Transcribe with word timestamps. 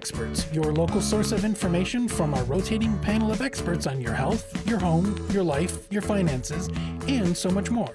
Experts, 0.00 0.46
your 0.50 0.72
local 0.72 1.02
source 1.02 1.30
of 1.30 1.44
information 1.44 2.08
from 2.08 2.32
our 2.32 2.42
rotating 2.44 2.98
panel 3.00 3.30
of 3.30 3.42
experts 3.42 3.86
on 3.86 4.00
your 4.00 4.14
health, 4.14 4.66
your 4.66 4.78
home, 4.78 5.14
your 5.30 5.42
life, 5.42 5.86
your 5.90 6.00
finances, 6.00 6.68
and 7.06 7.36
so 7.36 7.50
much 7.50 7.70
more. 7.70 7.92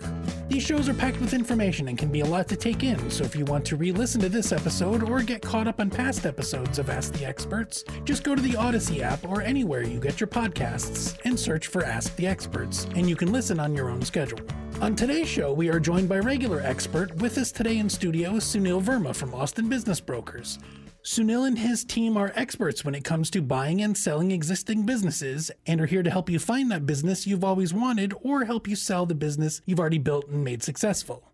These 0.47 0.61
shows 0.61 0.87
are 0.87 0.93
packed 0.93 1.19
with 1.19 1.33
information 1.33 1.87
and 1.87 1.97
can 1.97 2.11
be 2.11 2.19
a 2.19 2.25
lot 2.25 2.47
to 2.49 2.55
take 2.55 2.83
in, 2.83 3.09
so 3.09 3.23
if 3.23 3.35
you 3.35 3.43
want 3.45 3.65
to 3.65 3.75
re 3.75 3.91
listen 3.91 4.21
to 4.21 4.29
this 4.29 4.51
episode 4.51 5.01
or 5.01 5.23
get 5.23 5.41
caught 5.41 5.67
up 5.67 5.79
on 5.79 5.89
past 5.89 6.27
episodes 6.27 6.77
of 6.77 6.91
Ask 6.91 7.11
the 7.13 7.25
Experts, 7.25 7.83
just 8.03 8.23
go 8.23 8.35
to 8.35 8.41
the 8.41 8.55
Odyssey 8.55 9.01
app 9.01 9.27
or 9.27 9.41
anywhere 9.41 9.81
you 9.81 9.99
get 9.99 10.19
your 10.19 10.27
podcasts 10.27 11.17
and 11.25 11.39
search 11.39 11.65
for 11.65 11.83
Ask 11.83 12.15
the 12.17 12.27
Experts, 12.27 12.85
and 12.93 13.09
you 13.09 13.15
can 13.15 13.31
listen 13.31 13.59
on 13.59 13.75
your 13.75 13.89
own 13.89 14.03
schedule. 14.03 14.45
On 14.81 14.93
today's 14.93 15.29
show, 15.29 15.53
we 15.53 15.69
are 15.69 15.79
joined 15.79 16.09
by 16.09 16.19
regular 16.19 16.59
expert. 16.59 17.15
With 17.15 17.37
us 17.37 17.49
today 17.51 17.77
in 17.77 17.89
studio 17.89 18.35
is 18.35 18.43
Sunil 18.43 18.83
Verma 18.83 19.15
from 19.15 19.33
Austin 19.33 19.69
Business 19.69 20.01
Brokers. 20.01 20.59
Sunil 21.01 21.47
and 21.47 21.57
his 21.57 21.85
team 21.85 22.17
are 22.17 22.33
experts 22.35 22.83
when 22.83 22.93
it 22.93 23.05
comes 23.05 23.29
to 23.31 23.41
buying 23.41 23.81
and 23.81 23.97
selling 23.97 24.31
existing 24.31 24.85
businesses 24.85 25.49
and 25.65 25.79
are 25.79 25.85
here 25.85 26.03
to 26.03 26.11
help 26.11 26.29
you 26.29 26.39
find 26.39 26.69
that 26.71 26.85
business 26.85 27.25
you've 27.25 27.43
always 27.43 27.73
wanted 27.73 28.13
or 28.21 28.43
help 28.43 28.67
you 28.67 28.75
sell 28.75 29.05
the 29.05 29.15
business 29.15 29.61
you've 29.65 29.79
already 29.79 29.97
built 29.97 30.27
and 30.27 30.43
made 30.43 30.61
successful. 30.61 31.31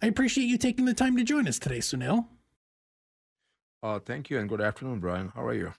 I 0.00 0.06
appreciate 0.06 0.46
you 0.46 0.56
taking 0.56 0.86
the 0.86 0.94
time 0.94 1.16
to 1.18 1.24
join 1.24 1.46
us 1.46 1.58
today, 1.58 1.78
Sunil. 1.78 2.26
Uh, 3.82 3.98
thank 3.98 4.30
you 4.30 4.38
and 4.38 4.48
good 4.48 4.62
afternoon, 4.62 4.98
Brian. 4.98 5.30
How 5.34 5.44
are 5.44 5.54
you? 5.54 5.74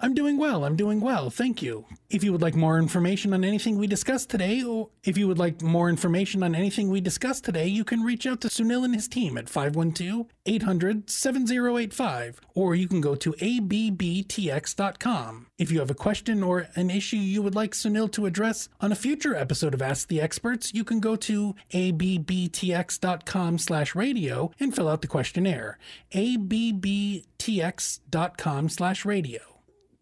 I'm 0.00 0.12
doing 0.12 0.38
well. 0.38 0.64
I'm 0.64 0.74
doing 0.74 1.00
well. 1.00 1.30
Thank 1.30 1.62
you. 1.62 1.86
If 2.10 2.24
you 2.24 2.32
would 2.32 2.42
like 2.42 2.56
more 2.56 2.78
information 2.78 3.32
on 3.32 3.44
anything 3.44 3.78
we 3.78 3.86
discussed 3.86 4.28
today, 4.28 4.62
or 4.62 4.90
if 5.04 5.16
you 5.16 5.28
would 5.28 5.38
like 5.38 5.62
more 5.62 5.88
information 5.88 6.42
on 6.42 6.54
anything 6.54 6.88
we 6.88 7.00
discussed 7.00 7.44
today, 7.44 7.68
you 7.68 7.84
can 7.84 8.02
reach 8.02 8.26
out 8.26 8.40
to 8.40 8.48
Sunil 8.48 8.84
and 8.84 8.92
his 8.94 9.06
team 9.06 9.38
at 9.38 9.48
512 9.48 10.26
800 10.46 11.08
7085, 11.08 12.40
or 12.54 12.74
you 12.74 12.88
can 12.88 13.00
go 13.00 13.14
to 13.14 13.32
abbtx.com. 13.34 13.76
If 15.58 15.70
you 15.70 15.78
have 15.78 15.90
a 15.90 15.94
question 15.94 16.42
or 16.42 16.66
an 16.74 16.90
issue 16.90 17.16
you 17.16 17.40
would 17.42 17.54
like 17.54 17.70
Sunil 17.72 18.10
to 18.12 18.26
address 18.26 18.68
on 18.80 18.90
a 18.90 18.96
future 18.96 19.36
episode 19.36 19.74
of 19.74 19.82
Ask 19.82 20.08
the 20.08 20.20
Experts, 20.20 20.74
you 20.74 20.82
can 20.82 20.98
go 20.98 21.14
to 21.16 21.54
abbtx.com 21.72 23.58
slash 23.58 23.94
radio 23.94 24.50
and 24.58 24.74
fill 24.74 24.88
out 24.88 25.02
the 25.02 25.08
questionnaire. 25.08 25.78
abbtx.com 26.12 27.08
slash 28.68 29.04
radio. 29.04 29.53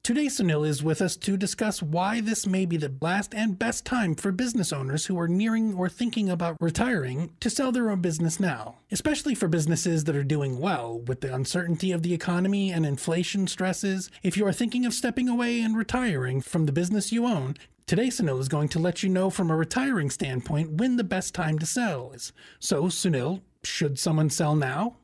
Today, 0.05 0.27
Sunil 0.27 0.67
is 0.67 0.83
with 0.83 1.01
us 1.01 1.15
to 1.15 1.37
discuss 1.37 1.81
why 1.81 2.21
this 2.21 2.45
may 2.45 2.67
be 2.67 2.77
the 2.77 2.93
last 3.01 3.33
and 3.37 3.57
best 3.57 3.85
time 3.85 4.17
for 4.17 4.33
business 4.33 4.73
owners 4.73 5.07
who 5.07 5.17
are 5.17 5.29
nearing 5.29 5.75
or 5.75 5.89
thinking 5.89 6.29
about 6.29 6.57
retiring 6.61 7.31
to 7.39 7.49
sell 7.49 7.71
their 7.71 7.89
own 7.89 8.01
business 8.01 8.41
now, 8.41 8.79
especially 8.91 9.37
for 9.37 9.47
businesses 9.47 10.03
that 10.03 10.17
are 10.17 10.25
doing 10.25 10.59
well 10.59 10.99
with 10.99 11.21
the 11.21 11.33
uncertainty 11.33 11.93
of 11.93 12.03
the 12.03 12.15
economy 12.15 12.73
and 12.73 12.85
inflation 12.85 13.47
stresses. 13.47 14.11
If 14.25 14.37
you 14.37 14.45
are 14.45 14.53
thinking 14.53 14.85
of 14.85 14.93
stepping 14.93 15.29
away 15.29 15.61
and 15.61 15.77
retiring 15.77 16.41
from 16.41 16.67
the 16.67 16.73
business 16.73 17.13
you 17.13 17.25
own, 17.25 17.55
Today, 17.87 18.09
Sunil 18.09 18.41
is 18.41 18.49
going 18.49 18.71
to 18.71 18.79
let 18.79 19.03
you 19.03 19.09
know 19.09 19.29
from 19.29 19.51
a 19.51 19.57
retiring 19.57 20.09
standpoint 20.09 20.71
when 20.73 20.97
the 20.97 21.05
best 21.05 21.35
time 21.35 21.59
to 21.59 21.67
sell 21.67 22.11
is. 22.13 22.33
So, 22.59 22.85
Sunil, 22.85 23.43
should 23.65 23.99
someone 23.99 24.31
sell 24.31 24.57
now? 24.57 24.97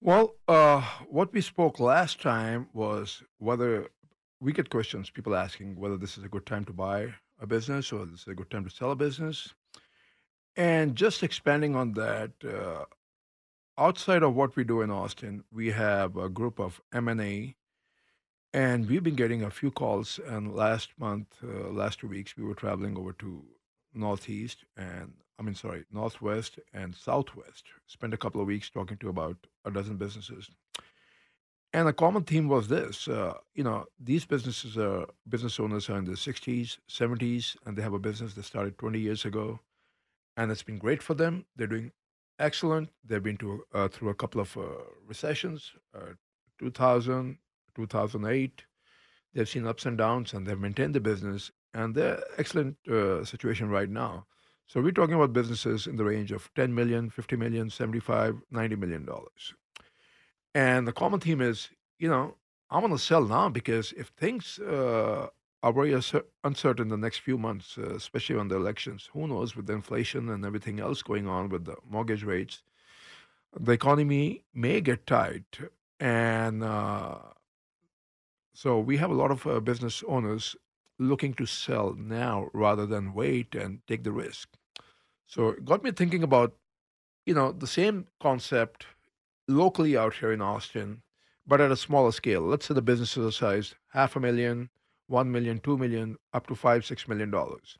Well, 0.00 0.36
uh, 0.46 0.80
what 1.08 1.32
we 1.32 1.40
spoke 1.40 1.80
last 1.80 2.22
time 2.22 2.68
was 2.72 3.24
whether 3.38 3.88
we 4.40 4.52
get 4.52 4.70
questions, 4.70 5.10
people 5.10 5.34
asking 5.34 5.74
whether 5.74 5.96
this 5.96 6.16
is 6.16 6.22
a 6.22 6.28
good 6.28 6.46
time 6.46 6.64
to 6.66 6.72
buy 6.72 7.14
a 7.40 7.46
business 7.48 7.92
or 7.92 8.06
this 8.06 8.20
is 8.20 8.28
a 8.28 8.34
good 8.34 8.48
time 8.48 8.64
to 8.64 8.70
sell 8.70 8.92
a 8.92 8.96
business. 8.96 9.52
And 10.54 10.94
just 10.94 11.24
expanding 11.24 11.74
on 11.74 11.94
that, 11.94 12.30
uh, 12.44 12.84
outside 13.76 14.22
of 14.22 14.36
what 14.36 14.54
we 14.54 14.62
do 14.62 14.82
in 14.82 14.90
Austin, 14.90 15.42
we 15.52 15.72
have 15.72 16.16
a 16.16 16.28
group 16.28 16.60
of 16.60 16.80
M&A, 16.92 17.56
and 18.52 18.88
we've 18.88 19.02
been 19.02 19.16
getting 19.16 19.42
a 19.42 19.50
few 19.50 19.72
calls. 19.72 20.20
And 20.24 20.54
last 20.54 20.90
month, 20.98 21.26
uh, 21.42 21.70
last 21.70 21.98
two 21.98 22.08
weeks, 22.08 22.36
we 22.36 22.44
were 22.44 22.54
traveling 22.54 22.96
over 22.96 23.12
to 23.14 23.44
Northeast 23.94 24.64
and 24.76 25.12
I 25.38 25.42
mean, 25.42 25.54
sorry, 25.54 25.84
Northwest 25.92 26.58
and 26.74 26.94
Southwest. 26.94 27.64
Spent 27.86 28.14
a 28.14 28.18
couple 28.18 28.40
of 28.40 28.46
weeks 28.46 28.70
talking 28.70 28.96
to 28.98 29.08
about 29.08 29.36
a 29.64 29.70
dozen 29.70 29.96
businesses. 29.96 30.50
And 31.72 31.86
the 31.86 31.92
common 31.92 32.24
theme 32.24 32.48
was 32.48 32.68
this 32.68 33.08
uh, 33.08 33.34
you 33.54 33.62
know, 33.62 33.84
these 34.00 34.24
businesses 34.24 34.76
are 34.78 35.06
business 35.28 35.60
owners 35.60 35.88
are 35.90 35.98
in 35.98 36.06
their 36.06 36.14
60s, 36.14 36.78
70s, 36.88 37.56
and 37.66 37.76
they 37.76 37.82
have 37.82 37.92
a 37.92 37.98
business 37.98 38.34
that 38.34 38.44
started 38.44 38.78
20 38.78 38.98
years 38.98 39.24
ago. 39.24 39.60
And 40.36 40.50
it's 40.50 40.62
been 40.62 40.78
great 40.78 41.02
for 41.02 41.14
them. 41.14 41.44
They're 41.56 41.66
doing 41.66 41.92
excellent. 42.38 42.88
They've 43.04 43.22
been 43.22 43.36
to, 43.38 43.64
uh, 43.74 43.88
through 43.88 44.10
a 44.10 44.14
couple 44.14 44.40
of 44.40 44.56
uh, 44.56 44.62
recessions, 45.06 45.72
uh, 45.94 46.14
2000, 46.58 47.38
2008. 47.76 48.64
They've 49.34 49.48
seen 49.48 49.66
ups 49.66 49.84
and 49.84 49.98
downs, 49.98 50.32
and 50.32 50.46
they've 50.46 50.58
maintained 50.58 50.94
the 50.94 51.00
business. 51.00 51.50
And 51.74 51.94
they're 51.94 52.22
excellent 52.38 52.76
uh, 52.88 53.24
situation 53.24 53.68
right 53.68 53.90
now. 53.90 54.26
So 54.68 54.82
we're 54.82 54.92
talking 54.92 55.14
about 55.14 55.32
businesses 55.32 55.86
in 55.86 55.96
the 55.96 56.04
range 56.04 56.30
of 56.30 56.52
10 56.54 56.74
million, 56.74 57.08
50 57.08 57.36
million, 57.36 57.70
75, 57.70 58.36
90 58.50 58.76
million 58.76 59.06
dollars. 59.06 59.54
And 60.54 60.86
the 60.86 60.92
common 60.92 61.20
theme 61.20 61.40
is, 61.40 61.70
you 61.98 62.08
know, 62.08 62.34
I 62.70 62.78
want 62.78 62.92
to 62.92 62.98
sell 62.98 63.24
now 63.24 63.48
because 63.48 63.92
if 63.92 64.08
things 64.08 64.58
uh, 64.58 65.28
are 65.62 65.72
very 65.72 65.98
uncertain 66.44 66.88
the 66.88 66.98
next 66.98 67.20
few 67.20 67.38
months, 67.38 67.78
uh, 67.78 67.94
especially 67.94 68.36
on 68.36 68.48
the 68.48 68.56
elections, 68.56 69.08
who 69.14 69.26
knows 69.26 69.56
with 69.56 69.66
the 69.66 69.72
inflation 69.72 70.28
and 70.28 70.44
everything 70.44 70.80
else 70.80 71.00
going 71.00 71.26
on 71.26 71.48
with 71.48 71.64
the 71.64 71.76
mortgage 71.88 72.22
rates, 72.22 72.62
the 73.58 73.72
economy 73.72 74.44
may 74.52 74.82
get 74.82 75.06
tight. 75.06 75.58
And 75.98 76.62
uh, 76.62 77.16
so 78.52 78.78
we 78.78 78.98
have 78.98 79.10
a 79.10 79.14
lot 79.14 79.30
of 79.30 79.46
uh, 79.46 79.60
business 79.60 80.04
owners 80.06 80.56
looking 80.98 81.34
to 81.34 81.46
sell 81.46 81.94
now 81.94 82.48
rather 82.52 82.86
than 82.86 83.14
wait 83.14 83.54
and 83.54 83.80
take 83.86 84.04
the 84.04 84.12
risk. 84.12 84.48
So 85.26 85.48
it 85.50 85.64
got 85.64 85.84
me 85.84 85.90
thinking 85.90 86.22
about, 86.22 86.54
you 87.26 87.34
know, 87.34 87.52
the 87.52 87.66
same 87.66 88.06
concept 88.20 88.86
locally 89.46 89.96
out 89.96 90.14
here 90.14 90.32
in 90.32 90.40
Austin, 90.40 91.02
but 91.46 91.60
at 91.60 91.70
a 91.70 91.76
smaller 91.76 92.12
scale. 92.12 92.42
Let's 92.42 92.66
say 92.66 92.74
the 92.74 92.82
businesses 92.82 93.26
are 93.26 93.36
sized 93.36 93.74
half 93.92 94.16
a 94.16 94.20
million, 94.20 94.70
one 95.06 95.30
million, 95.30 95.60
two 95.60 95.78
million, 95.78 96.16
up 96.32 96.46
to 96.48 96.54
five, 96.54 96.84
six 96.84 97.08
million 97.08 97.30
dollars. 97.30 97.78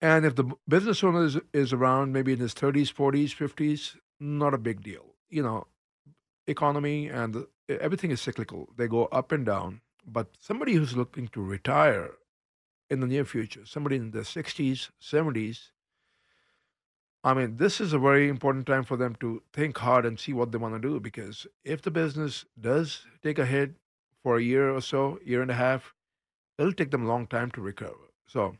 And 0.00 0.24
if 0.24 0.36
the 0.36 0.44
business 0.68 1.02
owner 1.02 1.24
is, 1.24 1.38
is 1.52 1.72
around 1.72 2.12
maybe 2.12 2.32
in 2.32 2.38
his 2.38 2.54
30s, 2.54 2.92
40s, 2.94 3.34
50s, 3.34 3.96
not 4.20 4.54
a 4.54 4.58
big 4.58 4.82
deal. 4.82 5.14
You 5.28 5.42
know, 5.42 5.66
economy 6.46 7.08
and 7.08 7.46
everything 7.68 8.10
is 8.10 8.20
cyclical. 8.20 8.68
They 8.76 8.86
go 8.86 9.06
up 9.06 9.32
and 9.32 9.44
down. 9.44 9.80
But 10.10 10.28
somebody 10.40 10.72
who's 10.72 10.96
looking 10.96 11.28
to 11.28 11.42
retire 11.42 12.12
in 12.88 13.00
the 13.00 13.06
near 13.06 13.24
future, 13.24 13.66
somebody 13.66 13.96
in 13.96 14.10
the 14.12 14.20
60s, 14.20 14.90
70s, 15.02 15.70
I 17.22 17.34
mean, 17.34 17.56
this 17.56 17.80
is 17.80 17.92
a 17.92 17.98
very 17.98 18.28
important 18.28 18.66
time 18.66 18.84
for 18.84 18.96
them 18.96 19.16
to 19.16 19.42
think 19.52 19.76
hard 19.78 20.06
and 20.06 20.18
see 20.18 20.32
what 20.32 20.50
they 20.50 20.58
want 20.58 20.74
to 20.74 20.88
do 20.88 20.98
because 21.00 21.46
if 21.64 21.82
the 21.82 21.90
business 21.90 22.44
does 22.58 23.04
take 23.22 23.38
a 23.38 23.44
hit 23.44 23.72
for 24.22 24.38
a 24.38 24.42
year 24.42 24.74
or 24.74 24.80
so, 24.80 25.18
year 25.24 25.42
and 25.42 25.50
a 25.50 25.54
half, 25.54 25.94
it'll 26.58 26.72
take 26.72 26.90
them 26.90 27.04
a 27.04 27.08
long 27.08 27.26
time 27.26 27.50
to 27.50 27.60
recover. 27.60 28.12
So, 28.26 28.56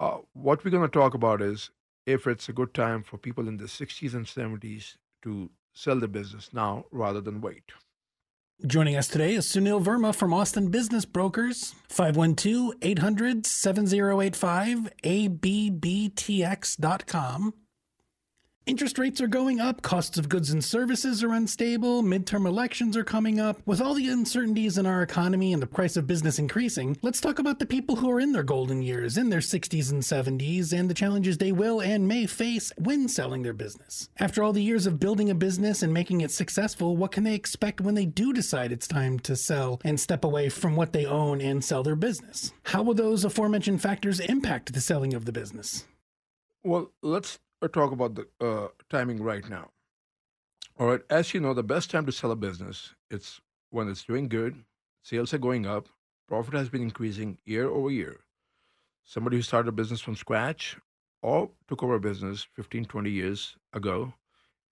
uh, 0.00 0.18
what 0.34 0.64
we're 0.64 0.70
going 0.70 0.88
to 0.88 0.88
talk 0.88 1.14
about 1.14 1.40
is 1.40 1.70
if 2.04 2.26
it's 2.26 2.48
a 2.48 2.52
good 2.52 2.74
time 2.74 3.02
for 3.02 3.16
people 3.16 3.48
in 3.48 3.56
the 3.56 3.64
60s 3.64 4.12
and 4.12 4.26
70s 4.26 4.96
to 5.22 5.50
sell 5.72 5.98
the 5.98 6.08
business 6.08 6.50
now 6.52 6.84
rather 6.90 7.20
than 7.20 7.40
wait. 7.40 7.72
Joining 8.64 8.96
us 8.96 9.06
today 9.06 9.34
is 9.34 9.44
Sunil 9.46 9.84
Verma 9.84 10.14
from 10.14 10.32
Austin 10.32 10.70
Business 10.70 11.04
Brokers, 11.04 11.74
512 11.90 12.72
800 12.80 13.44
7085, 13.44 14.88
ABBTX.com. 15.04 16.06
Interest 18.66 18.98
rates 18.98 19.20
are 19.20 19.28
going 19.28 19.60
up, 19.60 19.80
costs 19.80 20.18
of 20.18 20.28
goods 20.28 20.50
and 20.50 20.62
services 20.62 21.22
are 21.22 21.32
unstable, 21.32 22.02
midterm 22.02 22.48
elections 22.48 22.96
are 22.96 23.04
coming 23.04 23.38
up. 23.38 23.62
With 23.64 23.80
all 23.80 23.94
the 23.94 24.08
uncertainties 24.08 24.76
in 24.76 24.86
our 24.86 25.02
economy 25.02 25.52
and 25.52 25.62
the 25.62 25.68
price 25.68 25.96
of 25.96 26.08
business 26.08 26.40
increasing, 26.40 26.96
let's 27.00 27.20
talk 27.20 27.38
about 27.38 27.60
the 27.60 27.64
people 27.64 27.94
who 27.94 28.10
are 28.10 28.18
in 28.18 28.32
their 28.32 28.42
golden 28.42 28.82
years, 28.82 29.16
in 29.18 29.30
their 29.30 29.38
60s 29.38 29.92
and 29.92 30.02
70s, 30.02 30.76
and 30.76 30.90
the 30.90 30.94
challenges 30.94 31.38
they 31.38 31.52
will 31.52 31.80
and 31.80 32.08
may 32.08 32.26
face 32.26 32.72
when 32.76 33.06
selling 33.06 33.44
their 33.44 33.52
business. 33.52 34.08
After 34.18 34.42
all 34.42 34.52
the 34.52 34.64
years 34.64 34.84
of 34.84 34.98
building 34.98 35.30
a 35.30 35.34
business 35.36 35.84
and 35.84 35.94
making 35.94 36.22
it 36.22 36.32
successful, 36.32 36.96
what 36.96 37.12
can 37.12 37.22
they 37.22 37.36
expect 37.36 37.80
when 37.80 37.94
they 37.94 38.04
do 38.04 38.32
decide 38.32 38.72
it's 38.72 38.88
time 38.88 39.20
to 39.20 39.36
sell 39.36 39.80
and 39.84 40.00
step 40.00 40.24
away 40.24 40.48
from 40.48 40.74
what 40.74 40.92
they 40.92 41.06
own 41.06 41.40
and 41.40 41.64
sell 41.64 41.84
their 41.84 41.94
business? 41.94 42.52
How 42.64 42.82
will 42.82 42.94
those 42.94 43.24
aforementioned 43.24 43.80
factors 43.80 44.18
impact 44.18 44.72
the 44.72 44.80
selling 44.80 45.14
of 45.14 45.24
the 45.24 45.30
business? 45.30 45.84
Well, 46.64 46.90
let's 47.00 47.38
talk 47.62 47.92
about 47.92 48.14
the 48.14 48.26
uh, 48.40 48.68
timing 48.90 49.22
right 49.22 49.48
now. 49.48 49.70
All 50.78 50.88
right, 50.88 51.00
as 51.08 51.32
you 51.32 51.40
know, 51.40 51.54
the 51.54 51.62
best 51.62 51.90
time 51.90 52.04
to 52.06 52.12
sell 52.12 52.30
a 52.30 52.36
business 52.36 52.94
it's 53.10 53.40
when 53.70 53.88
it's 53.88 54.04
doing 54.04 54.28
good, 54.28 54.64
sales 55.02 55.32
are 55.32 55.38
going 55.38 55.66
up, 55.66 55.88
profit 56.28 56.54
has 56.54 56.68
been 56.68 56.82
increasing 56.82 57.38
year 57.44 57.68
over 57.68 57.90
year. 57.90 58.20
Somebody 59.04 59.36
who 59.36 59.42
started 59.42 59.68
a 59.68 59.72
business 59.72 60.00
from 60.00 60.16
scratch 60.16 60.76
or 61.22 61.50
took 61.68 61.82
over 61.82 61.94
a 61.94 62.00
business 62.00 62.46
15, 62.54 62.84
20 62.84 63.10
years 63.10 63.56
ago 63.72 64.12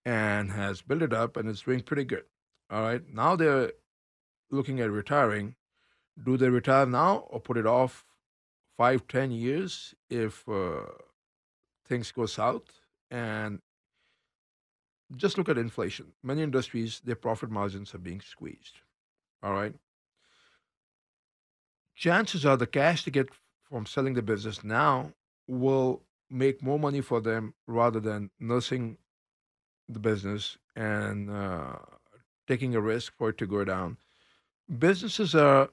and 0.04 0.52
has 0.52 0.82
built 0.82 1.02
it 1.02 1.12
up 1.12 1.36
and 1.36 1.48
it's 1.48 1.62
doing 1.62 1.80
pretty 1.80 2.04
good. 2.04 2.24
All 2.70 2.82
right, 2.82 3.02
now 3.12 3.36
they're 3.36 3.72
looking 4.50 4.80
at 4.80 4.90
retiring. 4.90 5.54
Do 6.22 6.36
they 6.36 6.48
retire 6.48 6.86
now 6.86 7.26
or 7.30 7.40
put 7.40 7.56
it 7.56 7.66
off 7.66 8.04
five, 8.76 9.06
ten 9.08 9.30
years 9.30 9.94
if 10.10 10.48
uh, 10.48 10.82
things 11.86 12.12
go 12.12 12.26
south? 12.26 12.80
And 13.10 13.60
just 15.16 15.38
look 15.38 15.48
at 15.48 15.58
inflation. 15.58 16.12
Many 16.22 16.42
industries, 16.42 17.00
their 17.04 17.14
profit 17.16 17.50
margins 17.50 17.94
are 17.94 17.98
being 17.98 18.20
squeezed. 18.20 18.80
All 19.42 19.52
right. 19.52 19.74
Chances 21.94 22.44
are 22.44 22.56
the 22.56 22.66
cash 22.66 23.04
they 23.04 23.10
get 23.10 23.28
from 23.62 23.86
selling 23.86 24.14
the 24.14 24.22
business 24.22 24.64
now 24.64 25.12
will 25.46 26.02
make 26.30 26.62
more 26.62 26.78
money 26.78 27.00
for 27.00 27.20
them 27.20 27.54
rather 27.66 28.00
than 28.00 28.30
nursing 28.40 28.96
the 29.88 29.98
business 29.98 30.56
and 30.74 31.30
uh, 31.30 31.76
taking 32.48 32.74
a 32.74 32.80
risk 32.80 33.12
for 33.16 33.28
it 33.28 33.38
to 33.38 33.46
go 33.46 33.64
down. 33.64 33.96
Businesses 34.78 35.34
are 35.34 35.68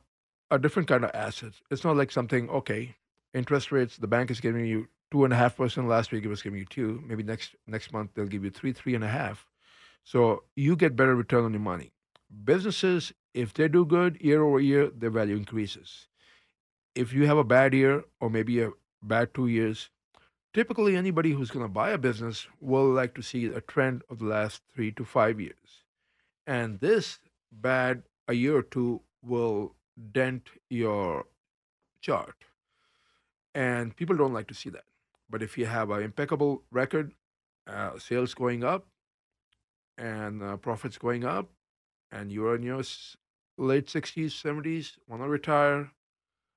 a 0.51 0.59
different 0.59 0.87
kind 0.87 1.03
of 1.03 1.11
asset. 1.13 1.53
It's 1.69 1.83
not 1.83 1.95
like 1.95 2.11
something, 2.11 2.49
okay, 2.49 2.95
interest 3.33 3.71
rates, 3.71 3.97
the 3.97 4.07
bank 4.07 4.29
is 4.29 4.41
giving 4.41 4.65
you 4.65 4.87
two 5.11 5.25
and 5.25 5.33
a 5.33 5.35
half 5.35 5.57
percent 5.57 5.87
last 5.87 6.11
week 6.11 6.23
it 6.23 6.29
was 6.29 6.41
giving 6.41 6.59
you 6.59 6.65
two. 6.65 7.03
Maybe 7.05 7.23
next 7.23 7.55
next 7.67 7.93
month 7.93 8.11
they'll 8.13 8.25
give 8.25 8.43
you 8.43 8.49
three 8.49 8.73
three 8.73 8.95
and 8.95 9.03
a 9.03 9.09
half. 9.09 9.45
So 10.03 10.43
you 10.55 10.75
get 10.75 10.95
better 10.95 11.15
return 11.15 11.45
on 11.45 11.53
your 11.53 11.61
money. 11.61 11.91
Businesses 12.43 13.13
if 13.33 13.53
they 13.53 13.67
do 13.67 13.85
good 13.85 14.17
year 14.21 14.43
over 14.43 14.59
year 14.59 14.89
their 14.89 15.09
value 15.09 15.35
increases. 15.35 16.07
If 16.95 17.13
you 17.13 17.25
have 17.27 17.37
a 17.37 17.43
bad 17.43 17.73
year 17.73 18.03
or 18.19 18.29
maybe 18.29 18.61
a 18.61 18.71
bad 19.01 19.33
two 19.33 19.47
years 19.47 19.89
typically 20.53 20.95
anybody 20.95 21.31
who's 21.31 21.51
going 21.51 21.65
to 21.65 21.71
buy 21.71 21.91
a 21.91 21.97
business 21.97 22.47
will 22.59 22.89
like 22.89 23.13
to 23.15 23.21
see 23.21 23.45
a 23.45 23.61
trend 23.61 24.03
of 24.09 24.19
the 24.19 24.25
last 24.25 24.61
three 24.73 24.91
to 24.91 25.05
five 25.05 25.39
years. 25.39 25.85
And 26.45 26.79
this 26.79 27.19
bad 27.51 28.03
a 28.27 28.33
year 28.33 28.57
or 28.57 28.63
two 28.63 29.01
will 29.21 29.75
dent 30.11 30.49
your 30.69 31.25
chart. 32.01 32.35
And 33.53 33.95
people 33.95 34.15
don't 34.15 34.33
like 34.33 34.47
to 34.47 34.53
see 34.53 34.69
that 34.71 34.83
but 35.31 35.41
if 35.41 35.57
you 35.57 35.65
have 35.65 35.89
an 35.89 36.03
impeccable 36.03 36.63
record, 36.71 37.13
uh, 37.67 37.97
sales 37.97 38.33
going 38.33 38.63
up 38.63 38.87
and 39.97 40.43
uh, 40.43 40.57
profits 40.57 40.97
going 40.97 41.23
up, 41.23 41.49
and 42.11 42.31
you're 42.31 42.55
in 42.55 42.63
your 42.63 42.83
late 43.57 43.87
60s, 43.87 44.31
70s, 44.31 44.97
want 45.07 45.23
to 45.23 45.29
retire, 45.29 45.91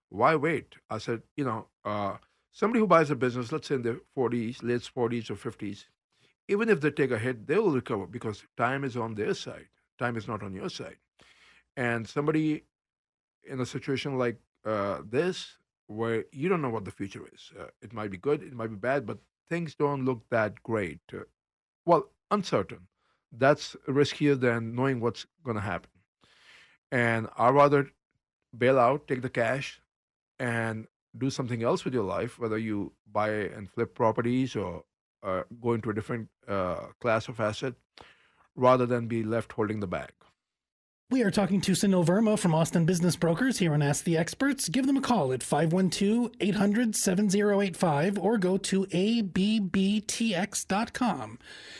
why 0.08 0.34
wait? 0.34 0.74
I 0.90 0.98
said, 0.98 1.22
you 1.36 1.44
know, 1.44 1.68
uh, 1.84 2.16
somebody 2.52 2.80
who 2.80 2.86
buys 2.86 3.10
a 3.10 3.16
business, 3.16 3.52
let's 3.52 3.68
say 3.68 3.76
in 3.76 3.82
their 3.82 4.00
40s, 4.16 4.62
late 4.62 4.80
40s 4.80 5.30
or 5.30 5.34
50s, 5.34 5.84
even 6.48 6.68
if 6.68 6.80
they 6.80 6.90
take 6.90 7.10
a 7.10 7.18
hit, 7.18 7.46
they 7.46 7.58
will 7.58 7.72
recover 7.72 8.06
because 8.06 8.42
time 8.56 8.84
is 8.84 8.96
on 8.96 9.14
their 9.14 9.34
side. 9.34 9.66
Time 9.98 10.16
is 10.16 10.28
not 10.28 10.42
on 10.42 10.52
your 10.54 10.68
side. 10.68 10.96
And 11.76 12.06
somebody 12.08 12.64
in 13.48 13.60
a 13.60 13.66
situation 13.66 14.18
like 14.18 14.38
uh, 14.64 14.98
this, 15.08 15.58
where 15.86 16.24
you 16.32 16.48
don't 16.48 16.62
know 16.62 16.70
what 16.70 16.84
the 16.84 16.90
future 16.90 17.24
is. 17.32 17.52
Uh, 17.58 17.66
it 17.82 17.92
might 17.92 18.10
be 18.10 18.16
good, 18.16 18.42
it 18.42 18.52
might 18.54 18.68
be 18.70 18.76
bad, 18.76 19.06
but 19.06 19.18
things 19.48 19.74
don't 19.74 20.04
look 20.04 20.22
that 20.30 20.62
great. 20.62 21.00
Uh, 21.12 21.18
well, 21.84 22.10
uncertain. 22.30 22.86
That's 23.32 23.76
riskier 23.88 24.38
than 24.38 24.74
knowing 24.74 25.00
what's 25.00 25.26
going 25.44 25.56
to 25.56 25.60
happen. 25.60 25.90
And 26.92 27.28
I'd 27.36 27.54
rather 27.54 27.90
bail 28.56 28.78
out, 28.78 29.08
take 29.08 29.22
the 29.22 29.30
cash, 29.30 29.80
and 30.38 30.86
do 31.18 31.30
something 31.30 31.62
else 31.62 31.84
with 31.84 31.94
your 31.94 32.04
life, 32.04 32.38
whether 32.38 32.58
you 32.58 32.92
buy 33.10 33.30
and 33.30 33.70
flip 33.70 33.94
properties 33.94 34.56
or 34.56 34.84
uh, 35.22 35.42
go 35.60 35.72
into 35.72 35.90
a 35.90 35.94
different 35.94 36.28
uh, 36.46 36.86
class 37.00 37.28
of 37.28 37.40
asset, 37.40 37.74
rather 38.54 38.86
than 38.86 39.08
be 39.08 39.24
left 39.24 39.52
holding 39.52 39.80
the 39.80 39.86
bag. 39.86 40.12
We 41.10 41.22
are 41.22 41.30
talking 41.30 41.60
to 41.60 41.72
Sunil 41.72 42.06
Verma 42.06 42.38
from 42.38 42.54
Austin 42.54 42.86
Business 42.86 43.14
Brokers 43.14 43.58
here 43.58 43.74
on 43.74 43.82
Ask 43.82 44.04
the 44.04 44.16
Experts. 44.16 44.70
Give 44.70 44.86
them 44.86 44.96
a 44.96 45.02
call 45.02 45.34
at 45.34 45.42
512 45.42 46.30
800 46.40 46.96
7085 46.96 48.18
or 48.18 48.38
go 48.38 48.56
to 48.56 48.86
ABBTX.com. 48.86 49.28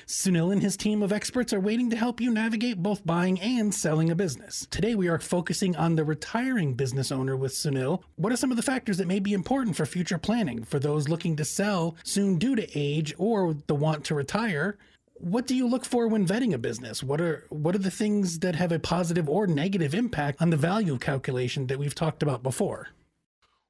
Sunil 0.06 0.52
and 0.52 0.60
his 0.60 0.76
team 0.76 1.02
of 1.02 1.10
experts 1.10 1.54
are 1.54 1.60
waiting 1.60 1.88
to 1.88 1.96
help 1.96 2.20
you 2.20 2.30
navigate 2.30 2.82
both 2.82 3.06
buying 3.06 3.40
and 3.40 3.74
selling 3.74 4.10
a 4.10 4.14
business. 4.14 4.66
Today, 4.70 4.94
we 4.94 5.08
are 5.08 5.18
focusing 5.18 5.74
on 5.74 5.96
the 5.96 6.04
retiring 6.04 6.74
business 6.74 7.10
owner 7.10 7.34
with 7.34 7.52
Sunil. 7.52 8.02
What 8.16 8.30
are 8.30 8.36
some 8.36 8.50
of 8.50 8.58
the 8.58 8.62
factors 8.62 8.98
that 8.98 9.08
may 9.08 9.20
be 9.20 9.32
important 9.32 9.74
for 9.74 9.86
future 9.86 10.18
planning 10.18 10.64
for 10.64 10.78
those 10.78 11.08
looking 11.08 11.34
to 11.36 11.46
sell 11.46 11.96
soon 12.04 12.36
due 12.36 12.56
to 12.56 12.78
age 12.78 13.14
or 13.16 13.54
the 13.68 13.74
want 13.74 14.04
to 14.04 14.14
retire? 14.14 14.76
What 15.14 15.46
do 15.46 15.54
you 15.54 15.68
look 15.68 15.84
for 15.84 16.08
when 16.08 16.26
vetting 16.26 16.52
a 16.52 16.58
business? 16.58 17.02
What 17.02 17.20
are 17.20 17.46
what 17.50 17.74
are 17.74 17.78
the 17.78 17.90
things 17.90 18.40
that 18.40 18.54
have 18.56 18.72
a 18.72 18.78
positive 18.78 19.28
or 19.28 19.46
negative 19.46 19.94
impact 19.94 20.42
on 20.42 20.50
the 20.50 20.56
value 20.56 20.98
calculation 20.98 21.66
that 21.68 21.78
we've 21.78 21.94
talked 21.94 22.22
about 22.22 22.42
before? 22.42 22.88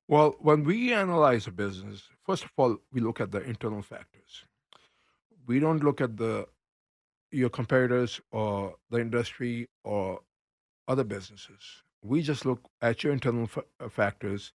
Well, 0.09 0.37
when 0.41 0.65
we 0.65 0.93
analyze 0.93 1.47
a 1.47 1.51
business, 1.51 2.09
first 2.27 2.45
of 2.45 2.51
all, 2.57 2.79
we 2.93 3.01
look 3.01 3.21
at 3.21 3.31
the 3.31 3.43
internal 3.43 3.83
factors. 3.83 4.45
We 5.47 5.61
don't 5.61 5.85
look 5.85 6.01
at 6.01 6.17
the 6.17 6.47
your 7.31 7.51
competitors 7.51 8.21
or 8.31 8.77
the 8.91 9.01
industry 9.01 9.69
or 9.83 10.21
other 10.89 11.05
businesses. 11.05 11.83
We 12.03 12.23
just 12.23 12.45
look 12.47 12.61
at 12.81 13.03
your 13.03 13.13
internal 13.13 13.45
f- 13.45 13.59
uh, 13.81 13.89
factors 13.89 14.53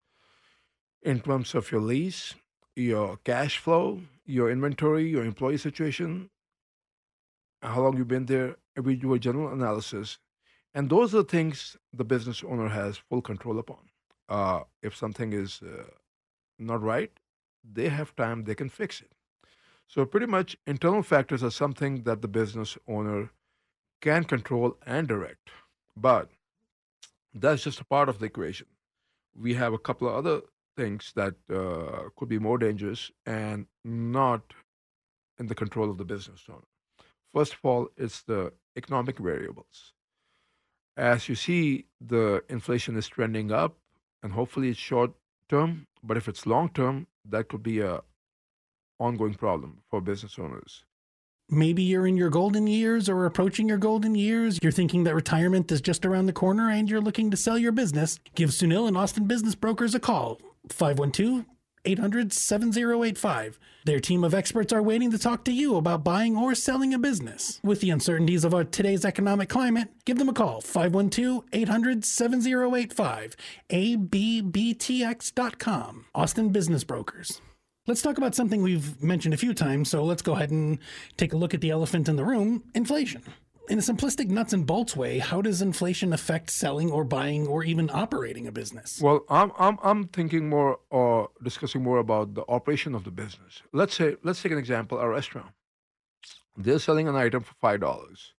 in 1.01 1.19
terms 1.19 1.55
of 1.55 1.71
your 1.71 1.81
lease, 1.81 2.35
your 2.75 3.17
cash 3.17 3.57
flow, 3.57 4.01
your 4.25 4.49
inventory, 4.51 5.09
your 5.09 5.25
employee 5.25 5.57
situation, 5.57 6.29
how 7.61 7.81
long 7.81 7.97
you've 7.97 8.07
been 8.07 8.25
there, 8.25 8.55
we 8.81 8.95
do 8.95 9.13
a 9.13 9.19
general 9.19 9.51
analysis. 9.51 10.17
And 10.73 10.89
those 10.89 11.13
are 11.13 11.17
the 11.17 11.23
things 11.23 11.77
the 11.93 12.05
business 12.05 12.43
owner 12.43 12.69
has 12.69 12.97
full 12.97 13.21
control 13.21 13.59
upon. 13.59 13.89
Uh, 14.27 14.61
if 14.81 14.95
something 14.95 15.33
is 15.33 15.61
uh, 15.61 15.83
not 16.59 16.81
right, 16.81 17.11
they 17.63 17.89
have 17.89 18.15
time, 18.15 18.43
they 18.43 18.55
can 18.55 18.69
fix 18.69 19.01
it. 19.01 19.11
So, 19.87 20.05
pretty 20.05 20.27
much, 20.27 20.55
internal 20.67 21.01
factors 21.01 21.43
are 21.43 21.49
something 21.49 22.03
that 22.03 22.21
the 22.21 22.27
business 22.27 22.77
owner 22.87 23.31
can 24.01 24.23
control 24.23 24.77
and 24.85 25.07
direct. 25.07 25.49
But 25.97 26.29
that's 27.33 27.63
just 27.63 27.81
a 27.81 27.85
part 27.85 28.07
of 28.07 28.19
the 28.19 28.27
equation. 28.27 28.67
We 29.35 29.55
have 29.55 29.73
a 29.73 29.79
couple 29.79 30.07
of 30.07 30.15
other 30.15 30.41
things 30.77 31.11
that 31.15 31.35
uh, 31.51 32.09
could 32.15 32.29
be 32.29 32.39
more 32.39 32.59
dangerous 32.59 33.11
and 33.25 33.65
not 33.83 34.53
in 35.39 35.47
the 35.47 35.55
control 35.55 35.89
of 35.89 35.97
the 35.97 36.05
business 36.05 36.45
owner. 36.47 36.68
First 37.33 37.53
of 37.53 37.59
all, 37.63 37.89
it's 37.97 38.21
the 38.23 38.53
economic 38.75 39.19
variables. 39.19 39.93
As 40.97 41.29
you 41.29 41.35
see, 41.35 41.85
the 42.01 42.43
inflation 42.49 42.97
is 42.97 43.07
trending 43.07 43.51
up, 43.51 43.77
and 44.23 44.33
hopefully 44.33 44.69
it's 44.69 44.79
short 44.79 45.11
term. 45.47 45.87
But 46.03 46.17
if 46.17 46.27
it's 46.27 46.45
long 46.45 46.69
term, 46.69 47.07
that 47.25 47.47
could 47.49 47.63
be 47.63 47.79
a 47.79 48.01
ongoing 48.99 49.35
problem 49.35 49.81
for 49.89 50.01
business 50.01 50.37
owners. 50.37 50.83
Maybe 51.51 51.81
you're 51.81 52.05
in 52.05 52.15
your 52.15 52.29
golden 52.29 52.67
years 52.67 53.09
or 53.09 53.25
approaching 53.25 53.67
your 53.67 53.79
golden 53.79 54.13
years. 54.13 54.59
You're 54.61 54.71
thinking 54.71 55.03
that 55.05 55.15
retirement 55.15 55.71
is 55.71 55.81
just 55.81 56.05
around 56.05 56.27
the 56.27 56.33
corner 56.33 56.69
and 56.69 56.87
you're 56.87 57.01
looking 57.01 57.31
to 57.31 57.37
sell 57.37 57.57
your 57.57 57.71
business. 57.71 58.19
Give 58.35 58.51
Sunil 58.51 58.87
and 58.87 58.95
Austin 58.95 59.25
Business 59.25 59.55
Brokers 59.55 59.95
a 59.95 59.99
call. 59.99 60.39
512 60.69 61.45
800 61.85 62.33
7085. 62.33 63.59
Their 63.85 63.99
team 63.99 64.23
of 64.23 64.33
experts 64.33 64.73
are 64.73 64.81
waiting 64.83 65.11
to 65.11 65.17
talk 65.17 65.43
to 65.45 65.51
you 65.51 65.75
about 65.75 66.03
buying 66.03 66.35
or 66.37 66.55
selling 66.55 66.93
a 66.93 66.99
business. 66.99 67.59
With 67.63 67.81
the 67.81 67.89
uncertainties 67.89 68.43
of 68.43 68.53
our 68.53 68.63
today's 68.63 69.05
economic 69.05 69.49
climate, 69.49 69.89
give 70.05 70.17
them 70.17 70.29
a 70.29 70.33
call 70.33 70.61
512 70.61 71.43
800 71.53 72.05
7085. 72.05 73.35
ABBTX.com. 73.69 74.75
Austin 76.15 76.49
Business 76.49 76.83
Brokers. 76.83 77.41
Let's 77.87 78.01
talk 78.01 78.17
about 78.17 78.35
something 78.35 78.61
we've 78.61 79.01
mentioned 79.01 79.33
a 79.33 79.37
few 79.37 79.53
times, 79.53 79.89
so 79.89 80.03
let's 80.03 80.21
go 80.21 80.33
ahead 80.33 80.51
and 80.51 80.77
take 81.17 81.33
a 81.33 81.37
look 81.37 81.53
at 81.53 81.61
the 81.61 81.71
elephant 81.71 82.07
in 82.07 82.17
the 82.17 82.25
room 82.25 82.63
inflation 82.75 83.23
in 83.69 83.77
a 83.77 83.81
simplistic 83.81 84.29
nuts 84.29 84.51
and 84.51 84.65
bolts 84.65 84.95
way, 84.95 85.19
how 85.19 85.41
does 85.41 85.61
inflation 85.61 86.11
affect 86.11 86.49
selling 86.49 86.91
or 86.91 87.03
buying 87.03 87.47
or 87.47 87.63
even 87.63 87.89
operating 87.93 88.47
a 88.47 88.51
business? 88.51 88.99
Well, 89.01 89.25
I'm 89.29 89.51
I'm 89.57 89.77
I'm 89.83 90.07
thinking 90.07 90.49
more 90.49 90.79
or 90.89 91.29
discussing 91.43 91.83
more 91.83 91.99
about 91.99 92.33
the 92.33 92.43
operation 92.49 92.95
of 92.95 93.03
the 93.03 93.11
business. 93.11 93.61
Let's 93.71 93.95
say 93.95 94.17
let's 94.23 94.41
take 94.41 94.51
an 94.51 94.57
example, 94.57 94.97
a 94.99 95.07
restaurant. 95.07 95.51
They're 96.57 96.79
selling 96.79 97.07
an 97.07 97.15
item 97.15 97.43
for 97.43 97.53
five 97.61 97.79
dollars, 97.79 98.33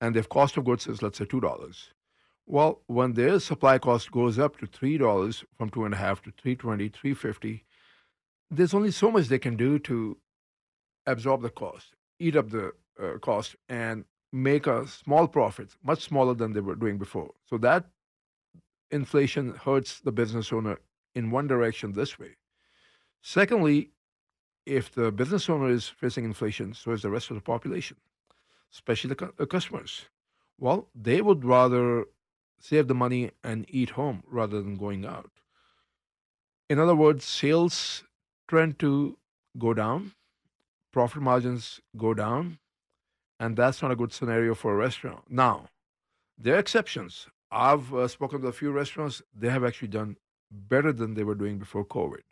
and 0.00 0.14
their 0.14 0.22
cost 0.22 0.56
of 0.56 0.64
goods 0.64 0.86
is 0.86 1.02
let's 1.02 1.18
say 1.18 1.24
two 1.24 1.40
dollars. 1.40 1.90
Well, 2.46 2.82
when 2.86 3.14
their 3.14 3.38
supply 3.40 3.78
cost 3.78 4.10
goes 4.10 4.38
up 4.38 4.56
to 4.58 4.66
three 4.66 4.98
dollars 4.98 5.44
from 5.58 5.70
two 5.70 5.84
and 5.84 5.94
a 5.94 5.98
half 5.98 6.22
to 6.22 6.32
three 6.40 6.54
twenty, 6.54 6.88
three 6.88 7.14
fifty, 7.14 7.64
there's 8.50 8.74
only 8.74 8.92
so 8.92 9.10
much 9.10 9.26
they 9.26 9.38
can 9.38 9.56
do 9.56 9.80
to 9.80 10.16
absorb 11.06 11.42
the 11.42 11.50
cost, 11.50 11.96
eat 12.20 12.36
up 12.36 12.50
the 12.50 12.72
uh, 13.02 13.18
cost, 13.18 13.56
and 13.68 14.04
make 14.32 14.66
a 14.66 14.86
small 14.86 15.26
profit, 15.26 15.70
much 15.82 16.04
smaller 16.04 16.34
than 16.34 16.52
they 16.52 16.60
were 16.60 16.74
doing 16.74 16.98
before. 16.98 17.30
So 17.44 17.58
that 17.58 17.86
inflation 18.90 19.54
hurts 19.54 20.00
the 20.00 20.12
business 20.12 20.52
owner 20.52 20.78
in 21.14 21.30
one 21.30 21.46
direction 21.46 21.92
this 21.92 22.18
way. 22.18 22.36
Secondly, 23.22 23.90
if 24.66 24.92
the 24.92 25.10
business 25.10 25.48
owner 25.48 25.68
is 25.68 25.88
facing 25.88 26.24
inflation, 26.24 26.74
so 26.74 26.92
is 26.92 27.02
the 27.02 27.10
rest 27.10 27.30
of 27.30 27.36
the 27.36 27.42
population, 27.42 27.96
especially 28.72 29.14
the, 29.14 29.32
the 29.36 29.46
customers. 29.46 30.06
Well, 30.58 30.88
they 30.94 31.20
would 31.20 31.44
rather 31.44 32.04
save 32.60 32.86
the 32.86 32.94
money 32.94 33.30
and 33.42 33.64
eat 33.68 33.90
home 33.90 34.22
rather 34.26 34.62
than 34.62 34.76
going 34.76 35.04
out. 35.04 35.30
In 36.68 36.78
other 36.78 36.94
words, 36.94 37.24
sales 37.24 38.04
trend 38.46 38.78
to 38.78 39.16
go 39.58 39.74
down, 39.74 40.12
profit 40.92 41.22
margins 41.22 41.80
go 41.96 42.14
down, 42.14 42.58
and 43.40 43.56
that's 43.56 43.80
not 43.80 43.90
a 43.90 43.96
good 43.96 44.12
scenario 44.12 44.54
for 44.54 44.74
a 44.74 44.76
restaurant. 44.76 45.24
Now, 45.28 45.70
there 46.38 46.54
are 46.54 46.58
exceptions. 46.58 47.26
I've 47.50 47.92
uh, 47.92 48.06
spoken 48.06 48.42
to 48.42 48.48
a 48.48 48.52
few 48.52 48.70
restaurants, 48.70 49.22
they 49.34 49.48
have 49.48 49.64
actually 49.64 49.88
done 49.88 50.16
better 50.50 50.92
than 50.92 51.14
they 51.14 51.24
were 51.24 51.34
doing 51.34 51.58
before 51.58 51.84
COVID. 51.84 52.22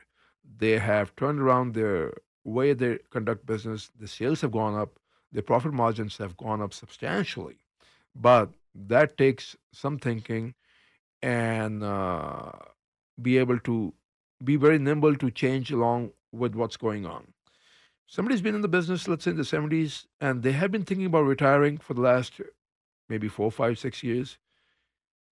They 0.59 0.79
have 0.79 1.17
turned 1.17 1.41
around 1.41 1.75
their 1.75 2.13
way 2.45 2.75
they 2.75 2.99
conduct 3.11 3.47
business, 3.47 3.91
the 3.99 4.07
sales 4.07 4.43
have 4.43 4.53
gone 4.53 4.79
up, 4.79 4.99
the 5.33 5.43
profit 5.43 5.73
margins 5.73 6.19
have 6.19 6.37
gone 6.37 6.61
up 6.63 6.73
substantially. 6.73 7.57
But 8.15 8.51
that 8.75 9.17
takes 9.17 9.57
some 9.73 9.99
thinking 9.99 10.55
and 11.23 11.83
uh, 11.83 12.53
be 13.21 13.39
able 13.39 13.59
to 13.61 13.95
be 14.45 14.57
very 14.57 14.79
nimble 14.79 15.17
to 15.17 15.31
change 15.31 15.73
along 15.73 16.13
with 16.33 16.55
what's 16.55 16.77
going 16.77 17.07
on 17.07 17.33
somebody's 18.09 18.41
been 18.41 18.55
in 18.55 18.63
the 18.63 18.69
business, 18.69 19.07
let's 19.07 19.25
say 19.25 19.31
in 19.31 19.37
the 19.37 19.43
70s, 19.43 20.07
and 20.21 20.43
they 20.43 20.53
have 20.53 20.73
been 20.73 20.85
thinking 20.85 21.07
about 21.07 21.27
retiring 21.27 21.79
for 21.79 21.95
the 21.95 22.01
last 22.01 22.41
maybe 23.09 23.29
four, 23.29 23.53
five, 23.53 23.79
six 23.79 24.03
years. 24.03 24.39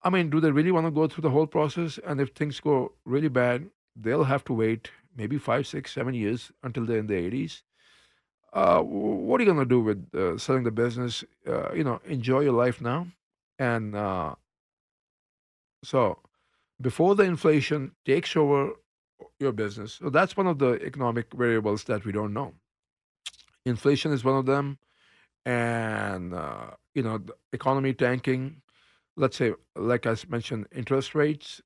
I 0.03 0.09
mean, 0.09 0.29
do 0.29 0.39
they 0.39 0.51
really 0.51 0.71
want 0.71 0.85
to 0.85 0.91
go 0.91 1.07
through 1.07 1.23
the 1.23 1.31
whole 1.31 1.47
process? 1.47 1.99
And 2.05 2.21
if 2.21 2.29
things 2.29 2.59
go 2.59 2.93
really 3.03 3.27
bad, 3.27 3.69
they'll 3.95 4.23
have 4.23 4.45
to 4.45 4.53
wait 4.53 4.91
maybe 5.15 5.37
five, 5.39 5.65
six, 5.67 5.91
seven 5.91 6.13
years 6.13 6.51
until 6.63 6.85
they're 6.85 6.99
in 6.99 7.07
their 7.07 7.21
80s. 7.21 7.63
Uh, 8.53 8.81
what 8.81 9.41
are 9.41 9.43
you 9.43 9.51
going 9.51 9.67
to 9.67 9.69
do 9.69 9.81
with 9.81 10.15
uh, 10.15 10.37
selling 10.37 10.63
the 10.63 10.71
business? 10.71 11.23
Uh, 11.45 11.73
you 11.73 11.83
know, 11.83 11.99
enjoy 12.05 12.41
your 12.41 12.53
life 12.53 12.79
now. 12.79 13.07
And 13.59 13.95
uh, 13.95 14.35
so 15.83 16.19
before 16.79 17.15
the 17.15 17.23
inflation 17.23 17.93
takes 18.05 18.35
over 18.35 18.73
your 19.39 19.51
business, 19.51 19.93
so 19.93 20.09
that's 20.11 20.37
one 20.37 20.47
of 20.47 20.59
the 20.59 20.73
economic 20.85 21.33
variables 21.33 21.83
that 21.85 22.05
we 22.05 22.11
don't 22.11 22.33
know 22.33 22.53
inflation 23.67 24.11
is 24.11 24.23
one 24.23 24.37
of 24.37 24.45
them, 24.45 24.77
and 25.45 26.33
uh, 26.33 26.71
you 26.93 27.03
know 27.03 27.17
the 27.17 27.33
economy 27.53 27.93
tanking. 27.93 28.61
Let's 29.15 29.37
say, 29.37 29.53
like 29.75 30.05
I 30.05 30.15
mentioned, 30.29 30.67
interest 30.75 31.15
rates. 31.15 31.61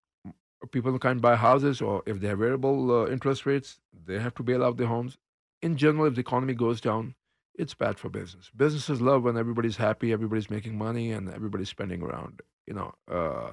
People 0.72 0.98
can't 1.00 1.22
buy 1.22 1.36
houses, 1.36 1.82
or 1.82 2.04
if 2.06 2.20
they 2.20 2.28
have 2.28 2.38
variable 2.38 2.92
uh, 2.92 3.08
interest 3.08 3.46
rates, 3.48 3.80
they 4.06 4.20
have 4.20 4.36
to 4.36 4.44
bail 4.44 4.64
out 4.64 4.78
their 4.78 4.88
homes. 4.88 5.18
In 5.62 5.76
general, 5.76 6.06
if 6.06 6.14
the 6.16 6.22
economy 6.22 6.54
goes 6.54 6.80
down, 6.80 7.16
it's 7.56 7.74
bad 7.74 7.98
for 7.98 8.10
business. 8.10 8.52
Businesses 8.56 9.02
love 9.02 9.24
when 9.24 9.38
everybody's 9.38 9.78
happy, 9.78 10.14
everybody's 10.14 10.52
making 10.52 10.78
money, 10.78 11.12
and 11.12 11.30
everybody's 11.34 11.70
spending 11.70 12.04
around. 12.04 12.42
You 12.68 12.76
know, 12.76 12.94
uh, 13.12 13.52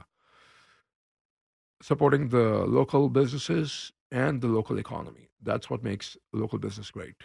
supporting 1.80 2.28
the 2.28 2.66
local 2.66 3.08
businesses 3.08 3.92
and 4.12 4.42
the 4.42 4.48
local 4.48 4.78
economy. 4.78 5.30
That's 5.42 5.70
what 5.70 5.82
makes 5.82 6.16
local 6.32 6.58
business 6.58 6.90
great 6.90 7.16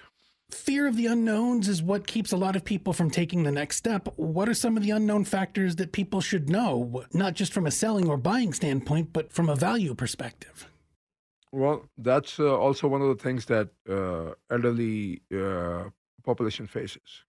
fear 0.51 0.87
of 0.87 0.95
the 0.95 1.07
unknowns 1.07 1.67
is 1.67 1.81
what 1.81 2.07
keeps 2.07 2.31
a 2.31 2.37
lot 2.37 2.55
of 2.55 2.63
people 2.63 2.93
from 2.93 3.09
taking 3.09 3.43
the 3.43 3.51
next 3.51 3.77
step. 3.77 4.07
What 4.15 4.47
are 4.47 4.53
some 4.53 4.77
of 4.77 4.83
the 4.83 4.91
unknown 4.91 5.25
factors 5.25 5.75
that 5.77 5.91
people 5.91 6.21
should 6.21 6.49
know, 6.49 7.03
not 7.13 7.33
just 7.33 7.53
from 7.53 7.65
a 7.65 7.71
selling 7.71 8.07
or 8.07 8.17
buying 8.17 8.53
standpoint, 8.53 9.13
but 9.13 9.31
from 9.31 9.49
a 9.49 9.55
value 9.55 9.93
perspective? 9.93 10.67
Well, 11.51 11.85
that's 11.97 12.39
uh, 12.39 12.57
also 12.57 12.87
one 12.87 13.01
of 13.01 13.09
the 13.09 13.23
things 13.23 13.45
that 13.45 13.69
uh, 13.87 14.33
elderly 14.49 15.21
uh, 15.35 15.89
population 16.23 16.65
faces. 16.65 17.23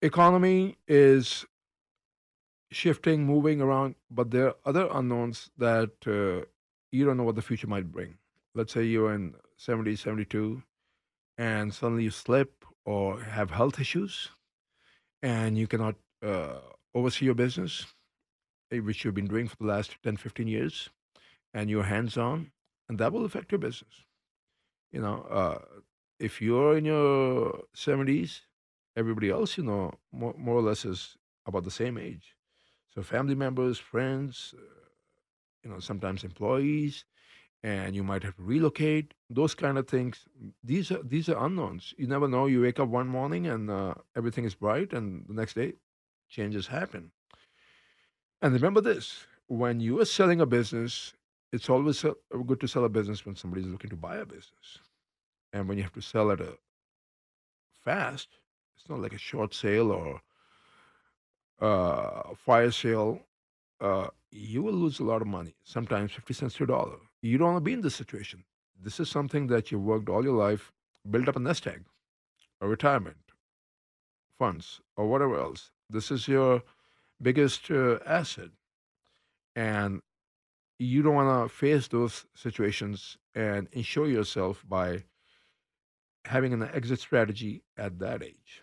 Economy 0.00 0.76
is 0.88 1.44
shifting, 2.70 3.24
moving 3.24 3.60
around, 3.60 3.96
but 4.10 4.30
there 4.30 4.48
are 4.48 4.56
other 4.64 4.88
unknowns 4.92 5.50
that 5.58 5.90
uh, 6.06 6.46
you 6.90 7.04
don't 7.04 7.16
know 7.16 7.24
what 7.24 7.34
the 7.34 7.42
future 7.42 7.66
might 7.66 7.90
bring. 7.90 8.16
Let's 8.54 8.72
say 8.72 8.84
you're 8.84 9.12
in 9.12 9.34
70, 9.56 9.96
72, 9.96 10.62
and 11.38 11.72
suddenly 11.74 12.04
you 12.04 12.10
slip 12.10 12.64
or 12.84 13.20
have 13.20 13.50
health 13.50 13.80
issues 13.80 14.30
and 15.22 15.58
you 15.58 15.66
cannot 15.66 15.96
uh, 16.24 16.60
oversee 16.94 17.24
your 17.24 17.34
business, 17.34 17.86
eh, 18.70 18.78
which 18.78 19.04
you've 19.04 19.14
been 19.14 19.26
doing 19.26 19.48
for 19.48 19.56
the 19.56 19.64
last 19.66 19.96
10, 20.02 20.16
15 20.16 20.46
years, 20.46 20.90
and 21.52 21.70
you're 21.70 21.84
hands 21.84 22.16
on, 22.16 22.52
and 22.88 22.98
that 22.98 23.12
will 23.12 23.24
affect 23.24 23.52
your 23.52 23.58
business. 23.58 24.04
You 24.92 25.00
know, 25.00 25.26
uh, 25.30 25.58
if 26.18 26.40
you're 26.40 26.76
in 26.78 26.84
your 26.84 27.64
70s, 27.74 28.40
everybody 28.96 29.30
else, 29.30 29.58
you 29.58 29.64
know, 29.64 29.92
more, 30.12 30.34
more 30.38 30.56
or 30.56 30.62
less 30.62 30.84
is 30.84 31.16
about 31.46 31.64
the 31.64 31.70
same 31.70 31.98
age. 31.98 32.34
So 32.94 33.02
family 33.02 33.34
members, 33.34 33.78
friends, 33.78 34.54
uh, 34.56 34.62
you 35.62 35.70
know, 35.70 35.80
sometimes 35.80 36.24
employees, 36.24 37.04
and 37.66 37.96
you 37.96 38.04
might 38.04 38.22
have 38.22 38.36
to 38.36 38.42
relocate. 38.44 39.12
Those 39.28 39.52
kind 39.56 39.76
of 39.76 39.88
things. 39.88 40.20
These 40.62 40.92
are 40.92 41.02
these 41.02 41.28
are 41.28 41.44
unknowns. 41.44 41.94
You 41.98 42.06
never 42.06 42.28
know. 42.28 42.46
You 42.46 42.62
wake 42.62 42.78
up 42.78 42.88
one 42.88 43.08
morning 43.08 43.48
and 43.48 43.68
uh, 43.68 43.94
everything 44.16 44.44
is 44.44 44.54
bright, 44.54 44.92
and 44.92 45.26
the 45.26 45.34
next 45.34 45.54
day, 45.54 45.72
changes 46.28 46.68
happen. 46.68 47.10
And 48.40 48.54
remember 48.54 48.80
this: 48.80 49.26
when 49.48 49.80
you 49.80 50.00
are 50.00 50.04
selling 50.04 50.40
a 50.40 50.46
business, 50.46 51.12
it's 51.52 51.68
always 51.68 52.04
good 52.46 52.60
to 52.60 52.68
sell 52.68 52.84
a 52.84 52.88
business 52.88 53.26
when 53.26 53.34
somebody 53.34 53.62
is 53.62 53.68
looking 53.68 53.90
to 53.90 53.96
buy 53.96 54.16
a 54.18 54.24
business, 54.24 54.78
and 55.52 55.68
when 55.68 55.76
you 55.76 55.82
have 55.82 55.94
to 55.94 56.00
sell 56.00 56.30
it 56.30 56.40
a 56.40 56.50
uh, 56.50 56.54
fast, 57.84 58.28
it's 58.76 58.88
not 58.88 59.00
like 59.00 59.12
a 59.12 59.18
short 59.18 59.52
sale 59.52 59.90
or 59.90 60.20
uh, 61.60 62.32
fire 62.36 62.70
sale. 62.70 63.22
Uh, 63.80 64.06
you 64.30 64.62
will 64.62 64.72
lose 64.72 65.00
a 65.00 65.04
lot 65.04 65.20
of 65.20 65.28
money, 65.28 65.56
sometimes 65.64 66.12
50 66.12 66.32
cents 66.32 66.54
to 66.54 66.64
a 66.64 66.66
dollar 66.68 66.98
you 67.26 67.38
don't 67.38 67.52
want 67.52 67.64
to 67.64 67.68
be 67.68 67.72
in 67.72 67.80
this 67.80 67.94
situation. 67.94 68.44
This 68.80 69.00
is 69.00 69.08
something 69.08 69.46
that 69.48 69.70
you 69.70 69.78
worked 69.78 70.08
all 70.08 70.24
your 70.24 70.36
life, 70.36 70.72
built 71.10 71.28
up 71.28 71.36
a 71.36 71.40
nest 71.40 71.66
egg, 71.66 71.84
a 72.60 72.68
retirement, 72.68 73.16
funds, 74.38 74.80
or 74.96 75.06
whatever 75.06 75.38
else. 75.38 75.70
This 75.88 76.10
is 76.10 76.28
your 76.28 76.62
biggest 77.20 77.70
uh, 77.70 77.98
asset. 78.06 78.50
And 79.54 80.00
you 80.78 81.02
don't 81.02 81.14
want 81.14 81.50
to 81.50 81.54
face 81.54 81.88
those 81.88 82.26
situations 82.34 83.16
and 83.34 83.68
ensure 83.72 84.06
yourself 84.06 84.64
by 84.68 85.04
having 86.26 86.52
an 86.52 86.62
exit 86.74 87.00
strategy 87.00 87.62
at 87.78 87.98
that 88.00 88.22
age. 88.22 88.62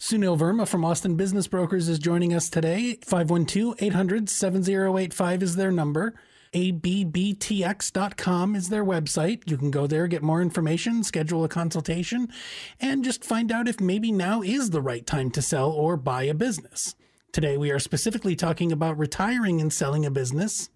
Sunil 0.00 0.38
Verma 0.38 0.68
from 0.68 0.84
Austin 0.84 1.16
Business 1.16 1.46
Brokers 1.46 1.88
is 1.88 1.98
joining 1.98 2.34
us 2.34 2.50
today. 2.50 2.98
512 3.06 3.76
800 3.78 4.28
7085 4.28 5.42
is 5.42 5.56
their 5.56 5.70
number. 5.70 6.14
ABBTX.com 6.56 8.54
is 8.56 8.70
their 8.70 8.84
website. 8.84 9.42
You 9.44 9.58
can 9.58 9.70
go 9.70 9.86
there, 9.86 10.06
get 10.06 10.22
more 10.22 10.40
information, 10.40 11.02
schedule 11.02 11.44
a 11.44 11.50
consultation, 11.50 12.32
and 12.80 13.04
just 13.04 13.22
find 13.22 13.52
out 13.52 13.68
if 13.68 13.78
maybe 13.78 14.10
now 14.10 14.40
is 14.40 14.70
the 14.70 14.80
right 14.80 15.06
time 15.06 15.30
to 15.32 15.42
sell 15.42 15.70
or 15.70 15.98
buy 15.98 16.22
a 16.22 16.32
business. 16.32 16.94
Today, 17.30 17.58
we 17.58 17.70
are 17.70 17.78
specifically 17.78 18.34
talking 18.34 18.72
about 18.72 18.96
retiring 18.96 19.60
and 19.60 19.70
selling 19.70 20.06
a 20.06 20.10
business. 20.10 20.70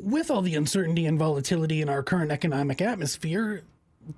With 0.00 0.32
all 0.32 0.42
the 0.42 0.56
uncertainty 0.56 1.06
and 1.06 1.16
volatility 1.16 1.80
in 1.80 1.88
our 1.88 2.02
current 2.02 2.32
economic 2.32 2.82
atmosphere, 2.82 3.62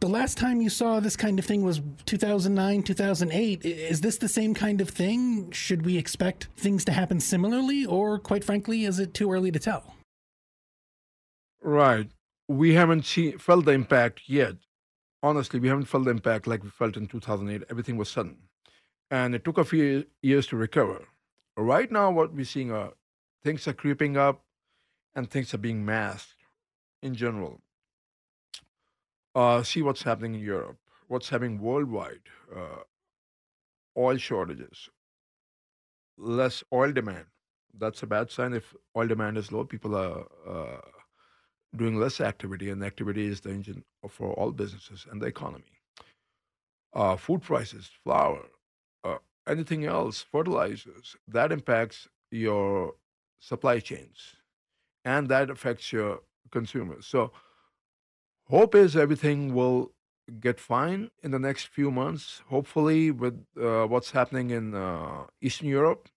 the 0.00 0.08
last 0.08 0.38
time 0.38 0.62
you 0.62 0.70
saw 0.70 0.98
this 0.98 1.14
kind 1.14 1.38
of 1.38 1.44
thing 1.44 1.62
was 1.62 1.82
2009, 2.06 2.82
2008. 2.82 3.66
Is 3.66 4.00
this 4.00 4.16
the 4.16 4.28
same 4.28 4.54
kind 4.54 4.80
of 4.80 4.88
thing? 4.88 5.50
Should 5.50 5.84
we 5.84 5.98
expect 5.98 6.48
things 6.56 6.86
to 6.86 6.92
happen 6.92 7.20
similarly, 7.20 7.84
or 7.84 8.18
quite 8.18 8.44
frankly, 8.44 8.86
is 8.86 8.98
it 8.98 9.12
too 9.12 9.30
early 9.30 9.52
to 9.52 9.58
tell? 9.58 9.95
Right. 11.66 12.10
We 12.48 12.74
haven't 12.74 13.04
seen, 13.06 13.38
felt 13.38 13.66
the 13.66 13.72
impact 13.72 14.22
yet. 14.28 14.56
Honestly, 15.22 15.60
we 15.60 15.68
haven't 15.68 15.86
felt 15.86 16.04
the 16.04 16.12
impact 16.12 16.46
like 16.46 16.62
we 16.62 16.70
felt 16.70 16.96
in 16.96 17.08
2008. 17.08 17.64
Everything 17.70 17.96
was 17.96 18.08
sudden. 18.08 18.38
And 19.10 19.34
it 19.34 19.44
took 19.44 19.58
a 19.58 19.64
few 19.64 20.06
years 20.22 20.46
to 20.48 20.56
recover. 20.56 21.08
Right 21.56 21.92
now, 21.92 22.10
what 22.12 22.34
we're 22.34 22.44
seeing 22.44 22.70
are 22.72 22.92
things 23.44 23.68
are 23.68 23.74
creeping 23.74 24.16
up 24.16 24.44
and 25.14 25.30
things 25.30 25.54
are 25.54 25.58
being 25.58 25.84
masked 25.84 26.36
in 27.02 27.14
general 27.14 27.60
uh, 29.36 29.62
see 29.62 29.82
what's 29.82 30.02
happening 30.02 30.34
in 30.34 30.40
Europe, 30.40 30.78
what's 31.08 31.28
happening 31.28 31.60
worldwide, 31.60 32.22
uh, 32.54 32.82
oil 33.96 34.16
shortages, 34.16 34.88
less 36.16 36.64
oil 36.72 36.92
demand. 36.92 37.26
That's 37.78 38.02
a 38.02 38.06
bad 38.06 38.30
sign. 38.30 38.54
If 38.54 38.74
oil 38.96 39.08
demand 39.08 39.36
is 39.36 39.52
low, 39.52 39.64
people 39.64 39.94
are 39.94 40.26
uh, 40.48 40.80
doing 41.76 41.96
less 41.98 42.20
activity, 42.20 42.70
and 42.70 42.82
activity 42.82 43.26
is 43.26 43.40
the 43.40 43.50
engine 43.50 43.84
for 44.08 44.32
all 44.34 44.52
businesses 44.52 45.06
and 45.10 45.20
the 45.20 45.26
economy. 45.26 45.64
Uh, 46.92 47.16
food 47.16 47.42
prices, 47.42 47.90
flour, 48.02 48.42
uh, 49.04 49.18
anything 49.46 49.84
else, 49.84 50.22
fertilizers, 50.22 51.16
that 51.28 51.52
impacts 51.52 52.08
your 52.30 52.94
supply 53.38 53.78
chains, 53.80 54.36
and 55.04 55.28
that 55.28 55.50
affects 55.50 55.92
your 55.92 56.20
consumers. 56.50 57.06
So 57.06 57.32
hope 58.48 58.74
is 58.74 58.96
everything 58.96 59.54
will 59.54 59.92
get 60.40 60.58
fine 60.58 61.10
in 61.22 61.30
the 61.30 61.38
next 61.38 61.68
few 61.68 61.90
months. 61.90 62.42
Hopefully, 62.48 63.10
with 63.10 63.44
uh, 63.60 63.86
what's 63.86 64.10
happening 64.10 64.50
in 64.50 64.74
uh, 64.74 65.24
Eastern 65.40 65.68
Europe 65.68 66.08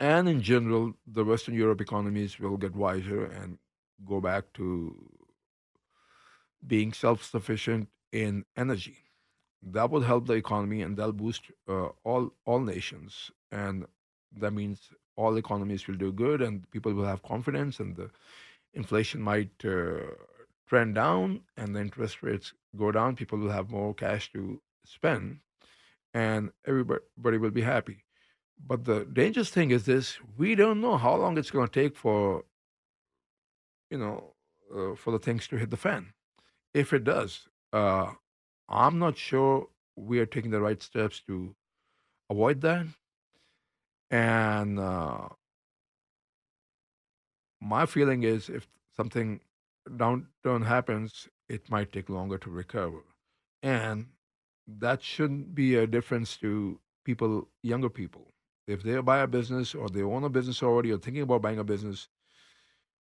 and 0.00 0.28
in 0.28 0.40
general, 0.40 0.94
the 1.06 1.24
Western 1.24 1.54
Europe 1.54 1.80
economies 1.80 2.38
will 2.40 2.56
get 2.56 2.74
wiser 2.74 3.24
and 3.24 3.58
go 4.06 4.20
back 4.20 4.44
to 4.54 4.94
being 6.66 6.92
self-sufficient 6.92 7.88
in 8.12 8.44
energy. 8.56 8.98
That 9.62 9.90
will 9.90 10.00
help 10.00 10.26
the 10.26 10.34
economy 10.34 10.82
and 10.82 10.96
that'll 10.96 11.12
boost 11.12 11.42
uh, 11.68 11.88
all 12.04 12.32
all 12.44 12.60
nations, 12.60 13.30
and 13.50 13.86
that 14.38 14.52
means 14.52 14.90
all 15.16 15.36
economies 15.36 15.86
will 15.86 15.96
do 15.96 16.12
good 16.12 16.40
and 16.42 16.68
people 16.70 16.92
will 16.92 17.04
have 17.04 17.22
confidence 17.22 17.80
and 17.80 17.96
the 17.96 18.10
inflation 18.74 19.20
might 19.20 19.52
uh, 19.64 20.00
trend 20.66 20.94
down 20.94 21.42
and 21.56 21.76
the 21.76 21.80
interest 21.80 22.22
rates 22.22 22.54
go 22.76 22.90
down, 22.90 23.16
people 23.16 23.38
will 23.38 23.50
have 23.50 23.70
more 23.70 23.94
cash 23.94 24.32
to 24.32 24.60
spend 24.84 25.38
and 26.14 26.50
everybody 26.66 27.38
will 27.38 27.50
be 27.50 27.60
happy. 27.60 28.04
But 28.64 28.84
the 28.84 29.04
dangerous 29.04 29.50
thing 29.50 29.70
is 29.70 29.84
this 29.84 30.18
we 30.38 30.54
don't 30.54 30.80
know 30.80 30.96
how 30.96 31.16
long 31.16 31.36
it's 31.36 31.50
going 31.50 31.68
to 31.68 31.80
take 31.82 31.96
for, 31.96 32.44
you 33.92 33.98
know, 33.98 34.34
uh, 34.74 34.96
for 34.96 35.12
the 35.12 35.18
things 35.18 35.46
to 35.48 35.56
hit 35.56 35.70
the 35.70 35.76
fan. 35.76 36.14
If 36.72 36.94
it 36.94 37.04
does, 37.04 37.46
uh, 37.74 38.12
I'm 38.68 38.98
not 38.98 39.18
sure 39.18 39.68
we 39.96 40.18
are 40.18 40.26
taking 40.26 40.50
the 40.50 40.62
right 40.62 40.82
steps 40.82 41.20
to 41.26 41.54
avoid 42.30 42.62
that. 42.62 42.86
And 44.10 44.78
uh, 44.80 45.28
my 47.60 47.84
feeling 47.86 48.22
is 48.22 48.48
if 48.48 48.66
something 48.96 49.40
downturn 49.88 50.66
happens, 50.66 51.28
it 51.48 51.70
might 51.70 51.92
take 51.92 52.08
longer 52.08 52.38
to 52.38 52.50
recover. 52.50 53.04
And 53.62 54.06
that 54.66 55.02
shouldn't 55.02 55.54
be 55.54 55.74
a 55.76 55.86
difference 55.86 56.36
to 56.38 56.80
people, 57.04 57.48
younger 57.62 57.90
people. 57.90 58.28
If 58.66 58.82
they 58.82 58.98
buy 59.00 59.18
a 59.18 59.26
business 59.26 59.74
or 59.74 59.88
they 59.90 60.02
own 60.02 60.24
a 60.24 60.30
business 60.30 60.62
already 60.62 60.92
or 60.92 60.98
thinking 60.98 61.22
about 61.22 61.42
buying 61.42 61.58
a 61.58 61.64
business, 61.64 62.08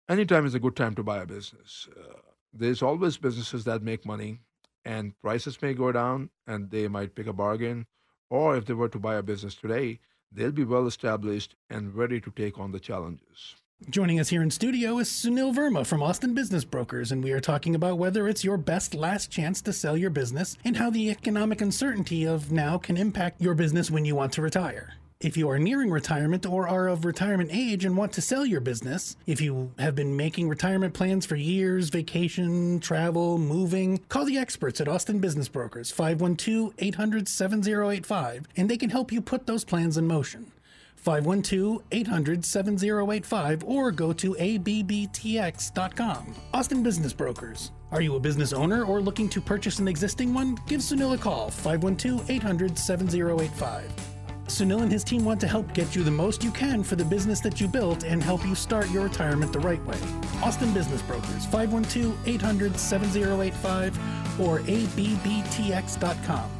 anytime 0.07 0.45
is 0.45 0.55
a 0.55 0.59
good 0.59 0.75
time 0.75 0.95
to 0.95 1.03
buy 1.03 1.19
a 1.19 1.25
business. 1.25 1.87
Uh, 1.95 2.19
there's 2.53 2.81
always 2.81 3.17
businesses 3.17 3.63
that 3.65 3.83
make 3.83 4.05
money 4.05 4.39
and 4.85 5.19
prices 5.21 5.61
may 5.61 5.73
go 5.73 5.91
down 5.91 6.29
and 6.47 6.69
they 6.69 6.87
might 6.87 7.15
pick 7.15 7.27
a 7.27 7.33
bargain. 7.33 7.85
Or 8.29 8.55
if 8.55 8.65
they 8.65 8.73
were 8.73 8.89
to 8.89 8.99
buy 8.99 9.15
a 9.15 9.23
business 9.23 9.55
today, 9.55 9.99
they'll 10.31 10.51
be 10.51 10.63
well 10.63 10.87
established 10.87 11.55
and 11.69 11.95
ready 11.95 12.19
to 12.21 12.31
take 12.31 12.57
on 12.57 12.71
the 12.71 12.79
challenges. 12.79 13.55
Joining 13.89 14.19
us 14.21 14.29
here 14.29 14.41
in 14.41 14.49
studio 14.51 14.99
is 14.99 15.09
Sunil 15.09 15.53
Verma 15.53 15.85
from 15.85 16.01
Austin 16.01 16.33
Business 16.33 16.63
Brokers, 16.63 17.11
and 17.11 17.21
we 17.21 17.33
are 17.33 17.41
talking 17.41 17.75
about 17.75 17.97
whether 17.97 18.27
it's 18.27 18.43
your 18.43 18.57
best 18.57 18.95
last 18.95 19.29
chance 19.29 19.61
to 19.61 19.73
sell 19.73 19.97
your 19.97 20.09
business 20.09 20.57
and 20.63 20.77
how 20.77 20.89
the 20.89 21.09
economic 21.09 21.59
uncertainty 21.59 22.25
of 22.25 22.53
now 22.53 22.77
can 22.77 22.95
impact 22.95 23.41
your 23.41 23.53
business 23.53 23.91
when 23.91 24.05
you 24.05 24.15
want 24.15 24.31
to 24.33 24.41
retire. 24.41 24.93
If 25.21 25.37
you 25.37 25.49
are 25.49 25.57
nearing 25.57 25.91
retirement 25.91 26.45
or 26.45 26.67
are 26.67 26.89
of 26.89 27.05
retirement 27.05 27.49
age 27.53 27.85
and 27.85 27.95
want 27.95 28.11
to 28.13 28.21
sell 28.21 28.45
your 28.45 28.59
business, 28.59 29.15
if 29.25 29.39
you 29.39 29.71
have 29.79 29.95
been 29.95 30.17
making 30.17 30.49
retirement 30.49 30.93
plans 30.93 31.25
for 31.25 31.37
years, 31.37 31.87
vacation, 31.87 32.81
travel, 32.81 33.37
moving, 33.37 33.99
call 34.09 34.25
the 34.25 34.37
experts 34.37 34.81
at 34.81 34.89
Austin 34.89 35.19
Business 35.19 35.47
Brokers 35.47 35.89
512 35.89 36.73
800 36.79 37.29
7085 37.29 38.45
and 38.57 38.69
they 38.69 38.75
can 38.75 38.89
help 38.89 39.13
you 39.13 39.21
put 39.21 39.47
those 39.47 39.63
plans 39.63 39.97
in 39.97 40.05
motion. 40.05 40.51
512 40.97 41.81
800 41.93 42.43
7085 42.43 43.63
or 43.63 43.91
go 43.91 44.11
to 44.11 44.33
ABBTX.com. 44.33 46.35
Austin 46.53 46.83
Business 46.83 47.13
Brokers. 47.13 47.71
Are 47.91 48.01
you 48.01 48.17
a 48.17 48.19
business 48.19 48.51
owner 48.51 48.83
or 48.83 48.99
looking 48.99 49.29
to 49.29 49.39
purchase 49.39 49.79
an 49.79 49.87
existing 49.87 50.33
one? 50.33 50.57
Give 50.67 50.81
Sunil 50.81 51.13
a 51.13 51.17
call 51.17 51.51
512 51.51 52.29
800 52.29 52.77
7085. 52.77 54.14
Sunil 54.47 54.83
and 54.83 54.91
his 54.91 55.03
team 55.03 55.25
want 55.25 55.39
to 55.41 55.47
help 55.47 55.73
get 55.73 55.95
you 55.95 56.03
the 56.03 56.11
most 56.11 56.43
you 56.43 56.51
can 56.51 56.83
for 56.83 56.95
the 56.95 57.05
business 57.05 57.39
that 57.41 57.59
you 57.59 57.67
built 57.67 58.03
and 58.03 58.21
help 58.21 58.45
you 58.45 58.53
start 58.53 58.89
your 58.91 59.03
retirement 59.03 59.51
the 59.51 59.59
right 59.59 59.83
way. 59.85 59.97
Austin 60.43 60.73
Business 60.73 61.01
Brokers, 61.01 61.45
512 61.47 62.15
800 62.27 62.77
7085 62.77 64.39
or 64.39 64.59
ABBTX.com. 64.59 66.51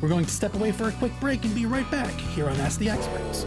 We're 0.00 0.08
going 0.08 0.24
to 0.24 0.30
step 0.30 0.54
away 0.54 0.72
for 0.72 0.88
a 0.88 0.92
quick 0.92 1.12
break 1.20 1.44
and 1.44 1.54
be 1.54 1.66
right 1.66 1.88
back 1.90 2.12
here 2.12 2.48
on 2.48 2.56
Ask 2.56 2.78
the 2.78 2.90
Experts. 2.90 3.46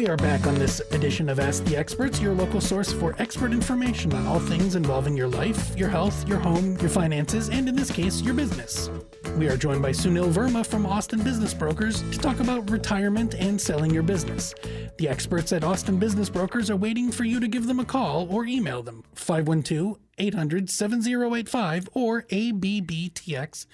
We 0.00 0.08
are 0.08 0.16
back 0.16 0.46
on 0.46 0.54
this 0.54 0.80
edition 0.92 1.28
of 1.28 1.38
Ask 1.38 1.62
the 1.64 1.76
Experts, 1.76 2.22
your 2.22 2.32
local 2.32 2.62
source 2.62 2.90
for 2.90 3.14
expert 3.18 3.52
information 3.52 4.14
on 4.14 4.26
all 4.26 4.40
things 4.40 4.74
involving 4.74 5.14
your 5.14 5.28
life, 5.28 5.76
your 5.76 5.90
health, 5.90 6.26
your 6.26 6.38
home, 6.38 6.78
your 6.78 6.88
finances, 6.88 7.50
and 7.50 7.68
in 7.68 7.76
this 7.76 7.90
case, 7.90 8.22
your 8.22 8.32
business. 8.32 8.88
We 9.36 9.46
are 9.48 9.58
joined 9.58 9.82
by 9.82 9.90
Sunil 9.90 10.32
Verma 10.32 10.64
from 10.64 10.86
Austin 10.86 11.22
Business 11.22 11.52
Brokers 11.52 12.00
to 12.12 12.18
talk 12.18 12.40
about 12.40 12.70
retirement 12.70 13.34
and 13.34 13.60
selling 13.60 13.92
your 13.92 14.02
business. 14.02 14.54
The 14.96 15.06
experts 15.06 15.52
at 15.52 15.64
Austin 15.64 15.98
Business 15.98 16.30
Brokers 16.30 16.70
are 16.70 16.76
waiting 16.76 17.12
for 17.12 17.24
you 17.24 17.38
to 17.38 17.46
give 17.46 17.66
them 17.66 17.78
a 17.78 17.84
call 17.84 18.26
or 18.34 18.46
email 18.46 18.82
them 18.82 19.04
512 19.14 19.98
800 20.16 20.70
7085 20.70 21.90
or 21.92 22.22
abbtx.com. 22.22 23.66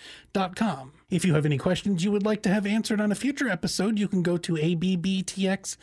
If 1.09 1.25
you 1.25 1.35
have 1.35 1.47
any 1.47 1.57
questions 1.57 2.03
you 2.03 2.11
would 2.11 2.25
like 2.25 2.43
to 2.43 2.49
have 2.49 2.67
answered 2.67 3.01
on 3.01 3.13
a 3.13 3.15
future 3.15 3.49
episode, 3.49 3.97
you 3.97 4.09
can 4.09 4.25
go 4.25 4.37
to 4.39 4.55
abbtx.com 4.55 5.77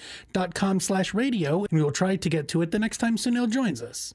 slash 0.82 1.14
radio 1.14 1.60
and 1.60 1.72
we 1.72 1.82
will 1.82 1.94
try 1.94 2.18
to 2.18 2.30
get 2.30 2.50
to 2.50 2.62
it 2.62 2.72
the 2.72 2.80
next 2.80 2.98
time 2.98 3.16
Sunil 3.16 3.50
joins 3.50 3.82
us. 3.82 4.14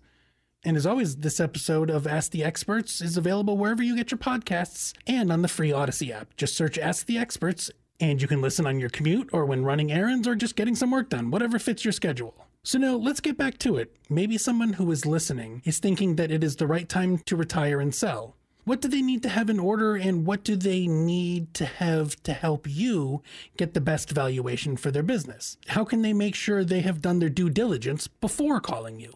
And 0.66 0.76
as 0.76 0.84
always, 0.84 1.16
this 1.16 1.40
episode 1.40 1.88
of 1.88 2.06
Ask 2.06 2.32
the 2.32 2.44
Experts 2.44 3.00
is 3.00 3.16
available 3.16 3.56
wherever 3.56 3.82
you 3.82 3.96
get 3.96 4.10
your 4.10 4.18
podcasts 4.18 4.92
and 5.06 5.32
on 5.32 5.40
the 5.40 5.48
free 5.48 5.72
Odyssey 5.72 6.12
app. 6.12 6.36
Just 6.36 6.54
search 6.54 6.76
Ask 6.76 7.06
the 7.06 7.16
Experts 7.16 7.70
and 8.00 8.20
you 8.20 8.28
can 8.28 8.42
listen 8.42 8.66
on 8.66 8.78
your 8.78 8.90
commute 8.90 9.30
or 9.32 9.46
when 9.46 9.64
running 9.64 9.90
errands 9.90 10.28
or 10.28 10.34
just 10.34 10.56
getting 10.56 10.74
some 10.74 10.90
work 10.90 11.08
done, 11.08 11.30
whatever 11.30 11.58
fits 11.58 11.86
your 11.86 11.92
schedule. 11.92 12.34
So 12.64 12.78
now 12.78 12.96
let's 12.96 13.20
get 13.20 13.38
back 13.38 13.56
to 13.60 13.78
it. 13.78 13.96
Maybe 14.10 14.36
someone 14.36 14.74
who 14.74 14.92
is 14.92 15.06
listening 15.06 15.62
is 15.64 15.78
thinking 15.78 16.16
that 16.16 16.30
it 16.30 16.44
is 16.44 16.56
the 16.56 16.66
right 16.66 16.86
time 16.86 17.16
to 17.20 17.34
retire 17.34 17.80
and 17.80 17.94
sell. 17.94 18.36
What 18.68 18.82
do 18.82 18.88
they 18.88 19.00
need 19.00 19.22
to 19.22 19.30
have 19.30 19.48
in 19.48 19.58
order 19.58 19.96
and 19.96 20.26
what 20.26 20.44
do 20.44 20.54
they 20.54 20.86
need 20.86 21.54
to 21.54 21.64
have 21.64 22.22
to 22.24 22.34
help 22.34 22.66
you 22.68 23.22
get 23.56 23.72
the 23.72 23.80
best 23.80 24.10
valuation 24.10 24.76
for 24.76 24.90
their 24.90 25.02
business? 25.02 25.56
How 25.68 25.86
can 25.86 26.02
they 26.02 26.12
make 26.12 26.34
sure 26.34 26.62
they 26.62 26.82
have 26.82 27.00
done 27.00 27.18
their 27.18 27.30
due 27.30 27.48
diligence 27.48 28.08
before 28.08 28.60
calling 28.60 29.00
you? 29.00 29.14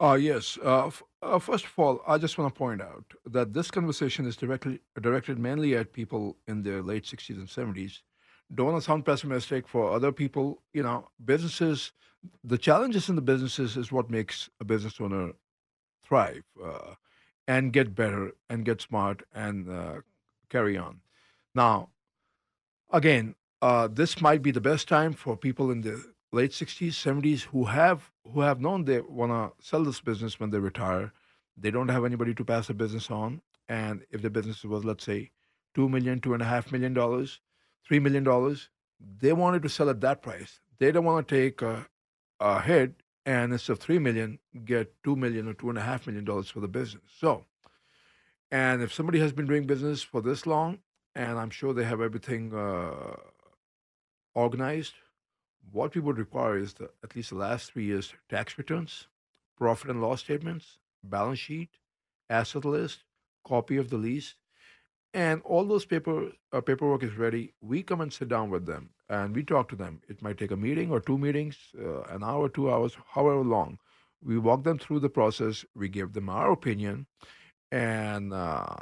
Uh, 0.00 0.18
yes. 0.20 0.58
Uh, 0.64 0.88
f- 0.88 1.04
uh, 1.22 1.38
first 1.38 1.66
of 1.66 1.78
all, 1.78 2.02
I 2.08 2.18
just 2.18 2.38
want 2.38 2.52
to 2.52 2.58
point 2.58 2.82
out 2.82 3.04
that 3.24 3.52
this 3.52 3.70
conversation 3.70 4.26
is 4.26 4.34
directly 4.34 4.80
directed 5.00 5.38
mainly 5.38 5.76
at 5.76 5.92
people 5.92 6.36
in 6.48 6.64
their 6.64 6.82
late 6.82 7.04
60s 7.04 7.36
and 7.36 7.46
70s. 7.46 8.00
Don't 8.52 8.66
want 8.66 8.78
to 8.78 8.84
sound 8.84 9.04
pessimistic 9.04 9.68
for 9.68 9.92
other 9.92 10.10
people. 10.10 10.64
You 10.72 10.82
know, 10.82 11.06
businesses, 11.24 11.92
the 12.42 12.58
challenges 12.58 13.08
in 13.08 13.14
the 13.14 13.22
businesses 13.22 13.76
is 13.76 13.92
what 13.92 14.10
makes 14.10 14.50
a 14.60 14.64
business 14.64 15.00
owner 15.00 15.34
thrive 16.04 16.42
uh, 16.60 16.94
and 17.48 17.72
get 17.72 17.94
better 17.94 18.32
and 18.50 18.64
get 18.64 18.80
smart 18.82 19.22
and 19.34 19.68
uh, 19.68 19.94
carry 20.50 20.76
on. 20.76 21.00
Now, 21.54 21.88
again, 22.92 23.34
uh, 23.62 23.88
this 23.90 24.20
might 24.20 24.42
be 24.42 24.52
the 24.52 24.60
best 24.60 24.86
time 24.86 25.14
for 25.14 25.36
people 25.36 25.70
in 25.70 25.80
the 25.80 26.04
late 26.30 26.50
60s 26.50 26.92
70s 26.92 27.42
who 27.42 27.64
have 27.64 28.10
who 28.32 28.42
have 28.42 28.60
known 28.60 28.84
they 28.84 29.00
want 29.00 29.32
to 29.32 29.66
sell 29.66 29.82
this 29.82 30.00
business 30.00 30.38
when 30.38 30.50
they 30.50 30.58
retire 30.58 31.10
they 31.56 31.70
don't 31.70 31.88
have 31.88 32.04
anybody 32.04 32.34
to 32.34 32.44
pass 32.44 32.66
the 32.66 32.74
business 32.74 33.10
on 33.10 33.40
and 33.68 34.02
if 34.10 34.20
the 34.20 34.28
business 34.28 34.62
was 34.62 34.84
let's 34.84 35.04
say 35.04 35.30
two 35.74 35.88
million 35.88 36.20
two 36.20 36.34
and 36.34 36.42
a 36.42 36.44
half 36.44 36.70
million 36.70 36.92
dollars 36.92 37.40
three 37.86 37.98
million 37.98 38.22
dollars 38.22 38.68
they 39.20 39.32
wanted 39.32 39.62
to 39.62 39.70
sell 39.70 39.88
at 39.88 40.02
that 40.02 40.20
price 40.20 40.60
they 40.78 40.92
don't 40.92 41.04
want 41.06 41.26
to 41.26 41.34
take 41.34 41.62
a, 41.62 41.86
a 42.40 42.60
hit 42.60 42.92
and 43.34 43.52
instead 43.52 43.72
of 43.72 43.78
three 43.80 43.98
million 43.98 44.38
get 44.64 44.92
two 45.04 45.16
million 45.24 45.48
or 45.48 45.54
two 45.54 45.68
and 45.68 45.78
a 45.78 45.86
half 45.90 46.06
million 46.06 46.24
dollars 46.24 46.50
for 46.50 46.60
the 46.60 46.68
business 46.68 47.04
so 47.20 47.44
and 48.50 48.82
if 48.82 48.92
somebody 48.92 49.20
has 49.24 49.32
been 49.32 49.46
doing 49.46 49.66
business 49.66 50.02
for 50.02 50.20
this 50.22 50.46
long 50.46 50.78
and 51.14 51.38
i'm 51.38 51.50
sure 51.50 51.72
they 51.74 51.84
have 51.84 52.00
everything 52.00 52.54
uh, 52.54 53.16
organized 54.34 54.94
what 55.72 55.94
we 55.94 56.00
would 56.00 56.18
require 56.18 56.58
is 56.58 56.74
the, 56.74 56.90
at 57.04 57.14
least 57.14 57.30
the 57.30 57.36
last 57.36 57.72
three 57.72 57.84
years 57.84 58.14
tax 58.28 58.56
returns, 58.58 59.06
profit 59.56 59.90
and 59.90 60.00
loss 60.00 60.20
statements, 60.20 60.78
balance 61.02 61.38
sheet, 61.38 61.70
asset 62.30 62.64
list, 62.64 63.04
copy 63.46 63.76
of 63.76 63.90
the 63.90 63.96
lease, 63.96 64.34
and 65.14 65.42
all 65.44 65.64
those 65.64 65.84
paper 65.84 66.32
uh, 66.52 66.60
paperwork 66.60 67.02
is 67.02 67.16
ready. 67.16 67.54
We 67.60 67.82
come 67.82 68.00
and 68.00 68.12
sit 68.12 68.28
down 68.28 68.50
with 68.50 68.66
them 68.66 68.90
and 69.08 69.34
we 69.34 69.42
talk 69.42 69.68
to 69.70 69.76
them. 69.76 70.00
It 70.08 70.22
might 70.22 70.38
take 70.38 70.50
a 70.50 70.56
meeting 70.56 70.90
or 70.90 71.00
two 71.00 71.18
meetings, 71.18 71.56
uh, 71.78 72.02
an 72.02 72.22
hour, 72.22 72.48
two 72.48 72.70
hours, 72.70 72.96
however 73.10 73.42
long. 73.42 73.78
We 74.22 74.38
walk 74.38 74.64
them 74.64 74.78
through 74.78 75.00
the 75.00 75.08
process. 75.08 75.64
We 75.74 75.88
give 75.88 76.12
them 76.12 76.28
our 76.28 76.50
opinion, 76.50 77.06
and 77.70 78.32
uh, 78.32 78.76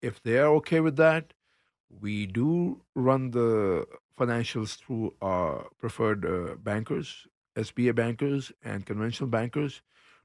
if 0.00 0.22
they 0.22 0.38
are 0.38 0.54
okay 0.56 0.80
with 0.80 0.96
that, 0.96 1.32
we 2.00 2.26
do 2.26 2.82
run 2.94 3.30
the 3.30 3.86
financials 4.18 4.76
through 4.78 5.14
our 5.22 5.68
preferred 5.78 6.24
uh, 6.24 6.54
bankers, 6.56 7.26
SBA 7.56 7.94
bankers, 7.94 8.52
and 8.64 8.86
conventional 8.86 9.28
bankers 9.28 9.82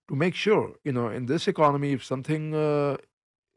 to 0.07 0.15
make 0.15 0.35
sure, 0.35 0.73
you 0.83 0.91
know, 0.91 1.09
in 1.09 1.25
this 1.25 1.47
economy, 1.47 1.91
if 1.91 2.03
something 2.03 2.55
uh, 2.55 2.97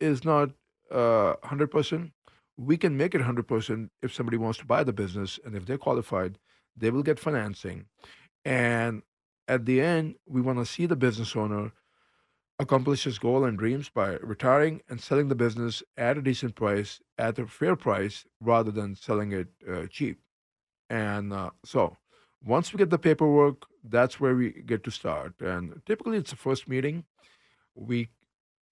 is 0.01 0.25
not 0.25 0.51
uh, 0.91 1.35
100%, 1.45 2.11
we 2.57 2.77
can 2.77 2.97
make 2.97 3.15
it 3.15 3.23
100% 3.23 3.89
if 4.03 4.15
somebody 4.15 4.37
wants 4.37 4.59
to 4.59 4.67
buy 4.67 4.85
the 4.85 4.93
business. 4.93 5.39
And 5.45 5.55
if 5.55 5.67
they're 5.67 5.79
qualified, 5.79 6.39
they 6.77 6.91
will 6.91 7.03
get 7.03 7.19
financing. 7.19 7.87
And 8.45 9.03
at 9.49 9.67
the 9.67 9.81
end, 9.81 10.17
we 10.27 10.41
want 10.41 10.59
to 10.59 10.67
see 10.67 10.87
the 10.87 10.97
business 10.97 11.35
owner 11.35 11.73
accomplish 12.59 13.05
his 13.05 13.19
goal 13.19 13.45
and 13.45 13.59
dreams 13.59 13.89
by 13.89 14.17
retiring 14.17 14.83
and 14.89 15.01
selling 15.01 15.29
the 15.29 15.35
business 15.35 15.83
at 15.97 16.19
a 16.19 16.23
decent 16.23 16.55
price, 16.55 17.01
at 17.19 17.39
a 17.39 17.47
fair 17.47 17.75
price, 17.75 18.27
rather 18.41 18.71
than 18.71 18.95
selling 18.95 19.33
it 19.33 19.49
uh, 19.69 19.87
cheap. 19.91 20.21
And 20.91 21.33
uh, 21.33 21.51
so, 21.65 21.97
once 22.45 22.73
we 22.73 22.79
get 22.79 22.91
the 22.91 22.99
paperwork, 22.99 23.67
that's 23.83 24.21
where 24.21 24.35
we 24.35 24.51
get 24.51 24.85
to 24.85 24.91
start. 24.91 25.35
And 25.41 25.81
typically, 25.87 26.19
it's 26.19 26.31
the 26.31 26.37
first 26.37 26.69
meeting. 26.69 27.05
We 27.75 28.11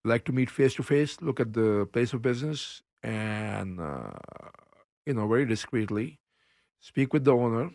like 0.04 0.24
to 0.24 0.32
meet 0.32 0.50
face 0.50 0.74
to 0.74 0.82
face, 0.82 1.20
look 1.20 1.40
at 1.40 1.54
the 1.54 1.88
place 1.92 2.12
of 2.12 2.22
business, 2.22 2.82
and 3.02 3.80
uh, 3.80 4.10
you 5.06 5.14
know, 5.14 5.26
very 5.26 5.46
discreetly, 5.46 6.20
speak 6.80 7.12
with 7.12 7.24
the 7.24 7.34
owner. 7.34 7.70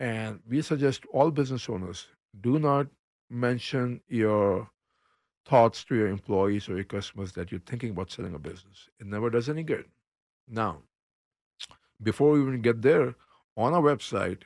And 0.00 0.40
we 0.48 0.60
suggest 0.60 1.04
all 1.12 1.30
business 1.30 1.68
owners 1.68 2.08
do 2.40 2.58
not 2.58 2.88
mention 3.30 4.00
your 4.08 4.68
thoughts 5.46 5.84
to 5.84 5.94
your 5.94 6.08
employees 6.08 6.68
or 6.68 6.74
your 6.74 6.84
customers 6.84 7.32
that 7.32 7.50
you're 7.50 7.60
thinking 7.60 7.90
about 7.90 8.10
selling 8.10 8.34
a 8.34 8.38
business. 8.38 8.88
It 8.98 9.06
never 9.06 9.30
does 9.30 9.48
any 9.48 9.62
good. 9.62 9.86
Now, 10.48 10.82
before 12.02 12.32
we 12.32 12.42
even 12.42 12.60
get 12.60 12.82
there, 12.82 13.14
on 13.56 13.72
our 13.72 13.82
website, 13.82 14.42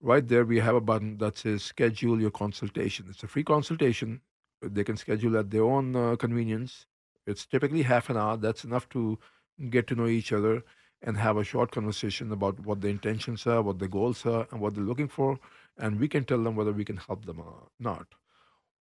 right 0.00 0.26
there, 0.26 0.44
we 0.44 0.58
have 0.58 0.74
a 0.74 0.80
button 0.80 1.18
that 1.18 1.38
says 1.38 1.62
schedule 1.62 2.20
your 2.20 2.30
consultation. 2.30 3.06
It's 3.10 3.22
a 3.22 3.28
free 3.28 3.44
consultation. 3.44 4.20
They 4.62 4.84
can 4.84 4.96
schedule 4.96 5.36
at 5.36 5.50
their 5.50 5.64
own 5.64 5.94
uh, 5.94 6.16
convenience. 6.16 6.86
It's 7.26 7.46
typically 7.46 7.82
half 7.82 8.08
an 8.10 8.16
hour. 8.16 8.36
That's 8.36 8.64
enough 8.64 8.88
to 8.90 9.18
get 9.70 9.86
to 9.88 9.94
know 9.94 10.06
each 10.06 10.32
other 10.32 10.62
and 11.02 11.16
have 11.16 11.36
a 11.36 11.44
short 11.44 11.70
conversation 11.70 12.32
about 12.32 12.58
what 12.60 12.80
the 12.80 12.88
intentions 12.88 13.46
are, 13.46 13.62
what 13.62 13.78
the 13.78 13.88
goals 13.88 14.24
are, 14.26 14.46
and 14.50 14.60
what 14.60 14.74
they're 14.74 14.84
looking 14.84 15.08
for. 15.08 15.38
And 15.78 16.00
we 16.00 16.08
can 16.08 16.24
tell 16.24 16.42
them 16.42 16.56
whether 16.56 16.72
we 16.72 16.84
can 16.84 16.96
help 16.96 17.24
them 17.24 17.40
or 17.40 17.68
not. 17.78 18.06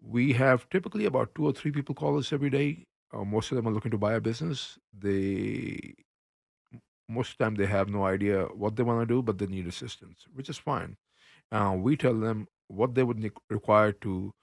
We 0.02 0.34
have 0.34 0.70
typically 0.70 1.06
about 1.06 1.36
two 1.36 1.46
or 1.46 1.52
three 1.54 1.72
people 1.72 1.96
call 1.96 2.18
us 2.18 2.32
every 2.32 2.50
day. 2.50 2.86
Uh, 3.14 3.24
most 3.24 3.52
of 3.52 3.56
them 3.56 3.68
are 3.68 3.72
looking 3.72 3.92
to 3.92 3.98
buy 3.98 4.14
a 4.14 4.22
business. 4.22 4.78
They 4.98 5.96
most 7.08 7.32
of 7.32 7.38
the 7.38 7.44
time 7.44 7.56
they 7.56 7.66
have 7.66 7.90
no 7.90 8.06
idea 8.06 8.44
what 8.46 8.76
they 8.76 8.84
want 8.84 9.08
to 9.08 9.14
do, 9.14 9.22
but 9.22 9.38
they 9.38 9.46
need 9.46 9.68
assistance, 9.68 10.26
which 10.34 10.50
is 10.50 10.58
fine. 10.58 10.98
Uh, 11.52 11.76
we 11.78 11.96
tell 11.96 12.16
them 12.16 12.48
what 12.68 12.96
they 12.96 13.04
would 13.04 13.20
ne- 13.20 13.30
require 13.50 13.92
to 13.92 14.34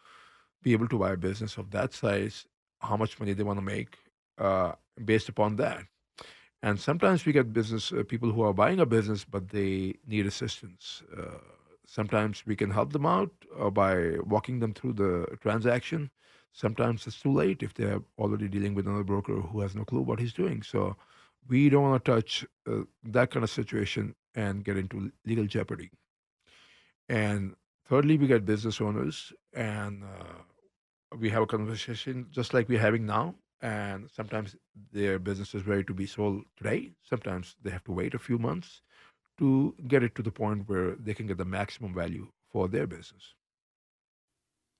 be 0.62 0.72
able 0.72 0.88
to 0.88 0.98
buy 0.98 1.12
a 1.12 1.16
business 1.16 1.56
of 1.56 1.70
that 1.70 1.92
size, 1.92 2.46
how 2.80 2.96
much 2.96 3.18
money 3.18 3.32
they 3.32 3.42
want 3.42 3.58
to 3.58 3.64
make, 3.64 3.98
uh, 4.38 4.72
based 5.04 5.28
upon 5.28 5.56
that. 5.56 5.82
And 6.62 6.78
sometimes 6.78 7.26
we 7.26 7.32
get 7.32 7.52
business 7.52 7.92
uh, 7.92 8.04
people 8.04 8.30
who 8.30 8.42
are 8.42 8.52
buying 8.54 8.80
a 8.80 8.86
business, 8.86 9.24
but 9.24 9.48
they 9.48 9.94
need 10.06 10.26
assistance. 10.26 11.02
Uh, 11.16 11.38
sometimes 11.86 12.46
we 12.46 12.54
can 12.56 12.70
help 12.70 12.92
them 12.92 13.04
out 13.06 13.30
uh, 13.58 13.70
by 13.70 14.18
walking 14.20 14.60
them 14.60 14.72
through 14.72 14.92
the 14.92 15.26
transaction. 15.40 16.10
Sometimes 16.52 17.06
it's 17.06 17.20
too 17.20 17.32
late 17.32 17.62
if 17.62 17.74
they're 17.74 18.02
already 18.18 18.48
dealing 18.48 18.74
with 18.74 18.86
another 18.86 19.04
broker 19.04 19.40
who 19.40 19.60
has 19.60 19.74
no 19.74 19.84
clue 19.84 20.02
what 20.02 20.20
he's 20.20 20.32
doing. 20.32 20.62
So 20.62 20.96
we 21.48 21.68
don't 21.68 21.82
want 21.82 22.04
to 22.04 22.12
touch 22.12 22.46
uh, 22.68 22.82
that 23.04 23.30
kind 23.30 23.42
of 23.42 23.50
situation 23.50 24.14
and 24.34 24.64
get 24.64 24.76
into 24.76 25.10
legal 25.26 25.46
jeopardy. 25.46 25.90
And 27.08 27.56
thirdly, 27.86 28.16
we 28.16 28.26
get 28.26 28.46
business 28.46 28.80
owners, 28.80 29.32
and 29.52 30.04
uh, 30.04 31.16
we 31.18 31.30
have 31.30 31.42
a 31.42 31.46
conversation 31.46 32.28
just 32.30 32.54
like 32.54 32.68
we're 32.68 32.78
having 32.78 33.06
now. 33.06 33.34
And 33.62 34.10
sometimes 34.10 34.56
their 34.92 35.18
business 35.20 35.54
is 35.54 35.66
ready 35.66 35.84
to 35.84 35.94
be 35.94 36.06
sold 36.06 36.42
today. 36.56 36.90
Sometimes 37.02 37.54
they 37.62 37.70
have 37.70 37.84
to 37.84 37.92
wait 37.92 38.12
a 38.12 38.18
few 38.18 38.36
months 38.38 38.82
to 39.38 39.74
get 39.86 40.02
it 40.02 40.14
to 40.16 40.22
the 40.22 40.32
point 40.32 40.68
where 40.68 40.96
they 40.96 41.14
can 41.14 41.26
get 41.26 41.38
the 41.38 41.44
maximum 41.44 41.94
value 41.94 42.26
for 42.50 42.68
their 42.68 42.86
business. 42.86 43.34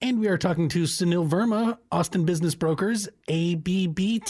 And 0.02 0.18
we 0.18 0.26
are 0.26 0.36
talking 0.36 0.68
to 0.70 0.82
Sunil 0.82 1.28
Verma, 1.28 1.78
Austin 1.92 2.24
Business 2.24 2.56
Brokers, 2.56 3.08
abbtx.com, 3.28 4.24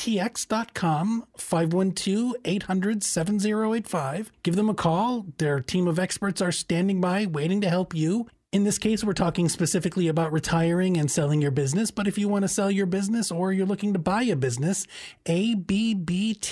512 1.39 2.35
800 2.45 3.03
7085. 3.03 4.33
Give 4.43 4.55
them 4.55 4.69
a 4.69 4.75
call. 4.75 5.25
Their 5.39 5.61
team 5.61 5.89
of 5.89 5.99
experts 5.99 6.43
are 6.43 6.53
standing 6.53 7.01
by, 7.01 7.25
waiting 7.25 7.63
to 7.63 7.71
help 7.71 7.95
you. 7.95 8.29
In 8.53 8.65
this 8.65 8.77
case, 8.77 9.03
we're 9.03 9.15
talking 9.15 9.49
specifically 9.49 10.09
about 10.09 10.31
retiring 10.31 10.99
and 10.99 11.11
selling 11.11 11.41
your 11.41 11.51
business. 11.51 11.91
But 11.91 12.07
if 12.07 12.19
you 12.19 12.29
want 12.29 12.43
to 12.43 12.49
sell 12.49 12.71
your 12.71 12.85
business 12.85 13.33
or 13.33 13.51
you're 13.51 13.65
looking 13.65 13.95
to 13.95 13.99
buy 13.99 14.25
a 14.25 14.37
business, 14.37 14.87
ABBTX.com, 15.25 16.45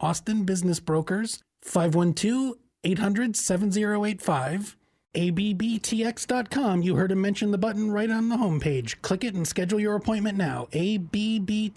Austin 0.00 0.42
Business 0.42 0.80
Brokers, 0.80 1.40
512 1.62 2.56
800 2.82 3.36
7085. 3.36 4.76
ABBTX.com. 5.14 6.82
You 6.82 6.96
heard 6.96 7.12
him 7.12 7.20
mention 7.20 7.52
the 7.52 7.58
button 7.58 7.92
right 7.92 8.10
on 8.10 8.28
the 8.28 8.36
homepage. 8.36 9.00
Click 9.02 9.22
it 9.22 9.34
and 9.34 9.46
schedule 9.46 9.78
your 9.78 9.94
appointment 9.94 10.36
now. 10.36 10.66
ABBTX.com 10.72 11.74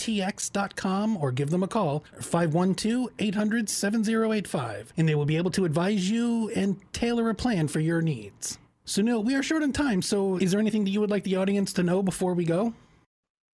or 1.15 1.31
give 1.31 1.51
them 1.51 1.61
a 1.61 1.67
call 1.67 2.03
512 2.19 3.09
800 3.19 3.69
7085 3.69 4.93
and 4.97 5.07
they 5.07 5.13
will 5.13 5.25
be 5.25 5.37
able 5.37 5.51
to 5.51 5.65
advise 5.65 6.09
you 6.09 6.49
and 6.55 6.81
tailor 6.91 7.29
a 7.29 7.35
plan 7.35 7.67
for 7.67 7.79
your 7.79 8.01
needs. 8.01 8.57
Sunil, 8.89 9.23
we 9.23 9.35
are 9.35 9.43
short 9.43 9.61
on 9.61 9.71
time, 9.71 10.01
so 10.01 10.37
is 10.37 10.49
there 10.49 10.59
anything 10.59 10.83
that 10.83 10.89
you 10.89 10.99
would 10.99 11.11
like 11.11 11.23
the 11.23 11.35
audience 11.35 11.71
to 11.73 11.83
know 11.83 12.01
before 12.01 12.33
we 12.33 12.43
go? 12.43 12.73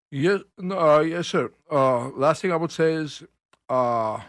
Yes, 0.10 0.40
no, 0.58 0.80
uh, 0.80 1.02
yes, 1.02 1.28
sir. 1.28 1.52
Uh, 1.70 2.08
last 2.12 2.42
thing 2.42 2.54
I 2.54 2.56
would 2.56 2.72
say 2.72 2.94
is, 2.94 3.22
uh, 3.68 4.22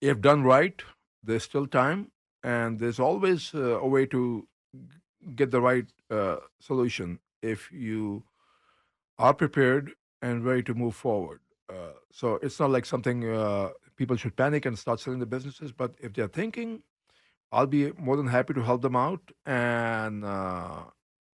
if 0.00 0.20
done 0.20 0.42
right, 0.42 0.82
there's 1.22 1.44
still 1.44 1.68
time, 1.68 2.10
and 2.42 2.80
there's 2.80 2.98
always 2.98 3.54
uh, 3.54 3.78
a 3.78 3.86
way 3.86 4.04
to 4.06 4.48
get 5.36 5.52
the 5.52 5.60
right 5.60 5.86
uh, 6.10 6.38
solution 6.58 7.20
if 7.40 7.70
you 7.70 8.24
are 9.16 9.32
prepared 9.32 9.92
and 10.22 10.44
ready 10.44 10.64
to 10.64 10.74
move 10.74 10.96
forward. 10.96 11.38
Uh, 11.70 11.92
so 12.10 12.40
it's 12.42 12.58
not 12.58 12.70
like 12.70 12.84
something 12.84 13.20
people 13.94 14.16
should 14.16 14.34
panic 14.34 14.66
and 14.66 14.76
start 14.76 14.98
selling 14.98 15.20
the 15.20 15.26
businesses, 15.26 15.70
but 15.70 15.94
if 16.00 16.14
they're 16.14 16.26
thinking, 16.26 16.82
I'll 17.50 17.66
be 17.66 17.92
more 17.98 18.16
than 18.16 18.26
happy 18.26 18.54
to 18.54 18.62
help 18.62 18.82
them 18.82 18.96
out. 18.96 19.20
And 19.46 20.24
uh, 20.24 20.84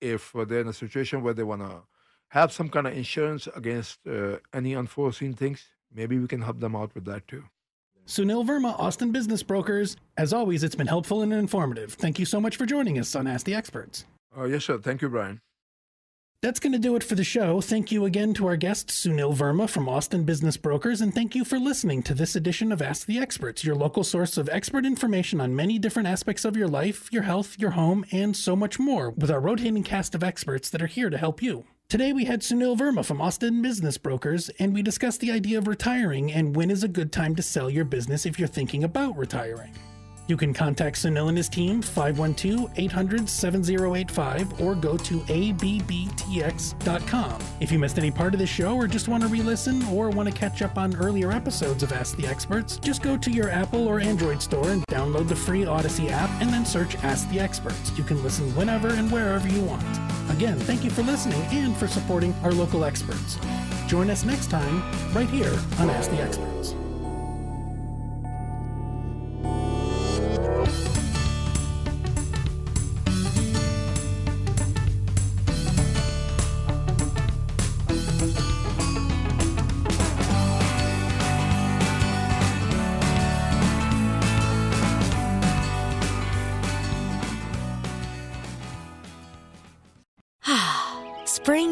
if 0.01 0.33
they're 0.33 0.61
in 0.61 0.69
a 0.69 0.73
situation 0.73 1.23
where 1.23 1.35
they 1.35 1.43
want 1.43 1.63
to 1.63 1.83
have 2.29 2.53
some 2.53 2.69
kind 2.69 2.87
of 2.87 2.97
insurance 2.97 3.49
against 3.55 3.99
uh, 4.07 4.39
any 4.53 4.75
unforeseen 4.75 5.35
things, 5.35 5.67
maybe 5.93 6.19
we 6.19 6.27
can 6.27 6.43
help 6.43 6.61
them 6.61 6.77
out 6.77 6.95
with 6.95 7.05
that 7.07 7.27
too. 7.29 7.45
Sunil 8.07 8.47
Verma, 8.47 8.79
Austin 8.79 9.13
Business 9.13 9.43
Brokers. 9.43 9.97
As 10.19 10.33
always, 10.33 10.63
it's 10.63 10.75
been 10.75 10.87
helpful 10.87 11.23
and 11.23 11.33
informative. 11.33 11.95
Thank 11.95 12.19
you 12.19 12.27
so 12.27 12.39
much 12.39 12.57
for 12.57 12.67
joining 12.67 12.99
us 12.99 13.15
on 13.17 13.27
Ask 13.27 13.47
the 13.47 13.55
Experts. 13.55 14.05
Uh, 14.37 14.45
yes, 14.45 14.65
sir. 14.65 14.79
Thank 14.79 15.01
you, 15.01 15.09
Brian. 15.09 15.41
That's 16.45 16.61
going 16.61 16.75
to 16.75 16.79
do 16.79 16.95
it 16.95 17.03
for 17.03 17.15
the 17.15 17.25
show. 17.25 17.63
Thank 17.63 17.91
you 17.91 18.05
again 18.05 18.35
to 18.35 18.47
our 18.49 18.57
guest, 18.57 18.89
Sunil 18.89 19.35
Verma 19.35 19.67
from 19.67 19.89
Austin 19.89 20.25
Business 20.25 20.59
Brokers, 20.59 21.01
and 21.01 21.15
thank 21.15 21.35
you 21.35 21.43
for 21.43 21.59
listening 21.59 22.03
to 22.03 22.13
this 22.13 22.37
edition 22.37 22.71
of 22.71 22.83
Ask 22.83 23.07
the 23.07 23.19
Experts, 23.19 23.65
your 23.65 23.75
local 23.75 24.05
source 24.05 24.37
of 24.37 24.51
expert 24.51 24.85
information 24.85 25.41
on 25.41 25.57
many 25.57 25.79
different 25.79 26.07
aspects 26.07 26.45
of 26.45 26.55
your 26.55 26.69
life, 26.69 27.09
your 27.11 27.23
health, 27.23 27.59
your 27.59 27.71
home, 27.71 28.05
and 28.13 28.37
so 28.37 28.55
much 28.55 28.79
more, 28.79 29.09
with 29.13 29.31
our 29.31 29.41
rotating 29.41 29.83
cast 29.83 30.15
of 30.15 30.23
experts 30.23 30.69
that 30.69 30.83
are 30.83 30.87
here 30.87 31.09
to 31.09 31.17
help 31.17 31.41
you. 31.41 31.65
Today 31.89 32.13
we 32.13 32.27
had 32.27 32.43
Sunil 32.43 32.77
Verma 32.77 33.07
from 33.07 33.23
Austin 33.23 33.63
Business 33.63 33.97
Brokers, 33.97 34.51
and 34.59 34.75
we 34.75 34.83
discussed 34.83 35.21
the 35.21 35.33
idea 35.33 35.57
of 35.57 35.67
retiring 35.67 36.31
and 36.31 36.55
when 36.55 36.71
is 36.71 36.85
a 36.85 36.89
good 36.89 37.11
time 37.11 37.35
to 37.37 37.43
sell 37.43 37.71
your 37.71 37.87
business 37.87 38.27
if 38.27 38.39
you're 38.39 38.49
thinking 38.49 38.85
about 38.85 39.17
retiring. 39.17 39.73
You 40.27 40.37
can 40.39 40.55
contact 40.55 40.97
Sunil 40.97 41.29
and 41.29 41.37
his 41.37 41.49
team 41.51 41.83
512 41.83 42.71
800 42.77 43.29
7085 43.29 44.61
or 44.61 44.75
go 44.75 44.97
to 44.97 45.21
abbtx.com. 45.21 45.85
If 47.61 47.71
you 47.71 47.79
missed 47.79 47.99
any 47.99 48.11
part 48.11 48.33
of 48.33 48.41
the 48.41 48.47
show 48.47 48.75
or 48.75 48.87
just 48.87 49.09
want 49.09 49.23
to 49.23 49.29
re 49.29 49.43
listen 49.43 49.83
or 49.87 50.09
want 50.09 50.29
to 50.29 50.35
catch 50.35 50.63
up 50.63 50.79
on 50.79 50.97
earlier 50.97 51.31
episodes 51.31 51.83
of 51.83 51.93
Ask 51.93 52.17
the 52.17 52.27
Experts, 52.27 52.79
just 52.79 53.03
go 53.03 53.19
to 53.19 53.31
your 53.31 53.51
Apple 53.51 53.87
or 53.87 54.01
Android 54.01 54.41
store 54.41 54.71
and 54.71 54.87
download 54.87 55.29
the 55.29 55.37
free 55.37 55.67
Odyssey 55.67 56.09
app 56.09 56.31
and 56.41 56.51
then 56.51 56.65
search 56.65 56.97
Ask 57.05 57.29
the 57.31 57.41
Experts. 57.41 57.93
You 57.97 58.05
can 58.05 58.23
listen 58.23 58.55
whenever 58.57 58.89
and 58.89 59.11
wherever 59.11 59.47
you 59.49 59.63
want. 59.63 59.85
Again, 60.31 60.59
thank 60.61 60.85
you 60.85 60.91
for 60.91 61.03
listening 61.03 61.43
and 61.51 61.77
for 61.77 61.87
supporting 61.87 62.35
our 62.43 62.53
local 62.53 62.85
experts. 62.85 63.39
Join 63.87 64.09
us 64.09 64.25
next 64.25 64.51
time 64.51 64.83
right 65.13 65.29
here 65.29 65.53
on 65.79 65.91
Ask 65.91 66.11
the 66.11 66.23
Experts. 66.23 66.75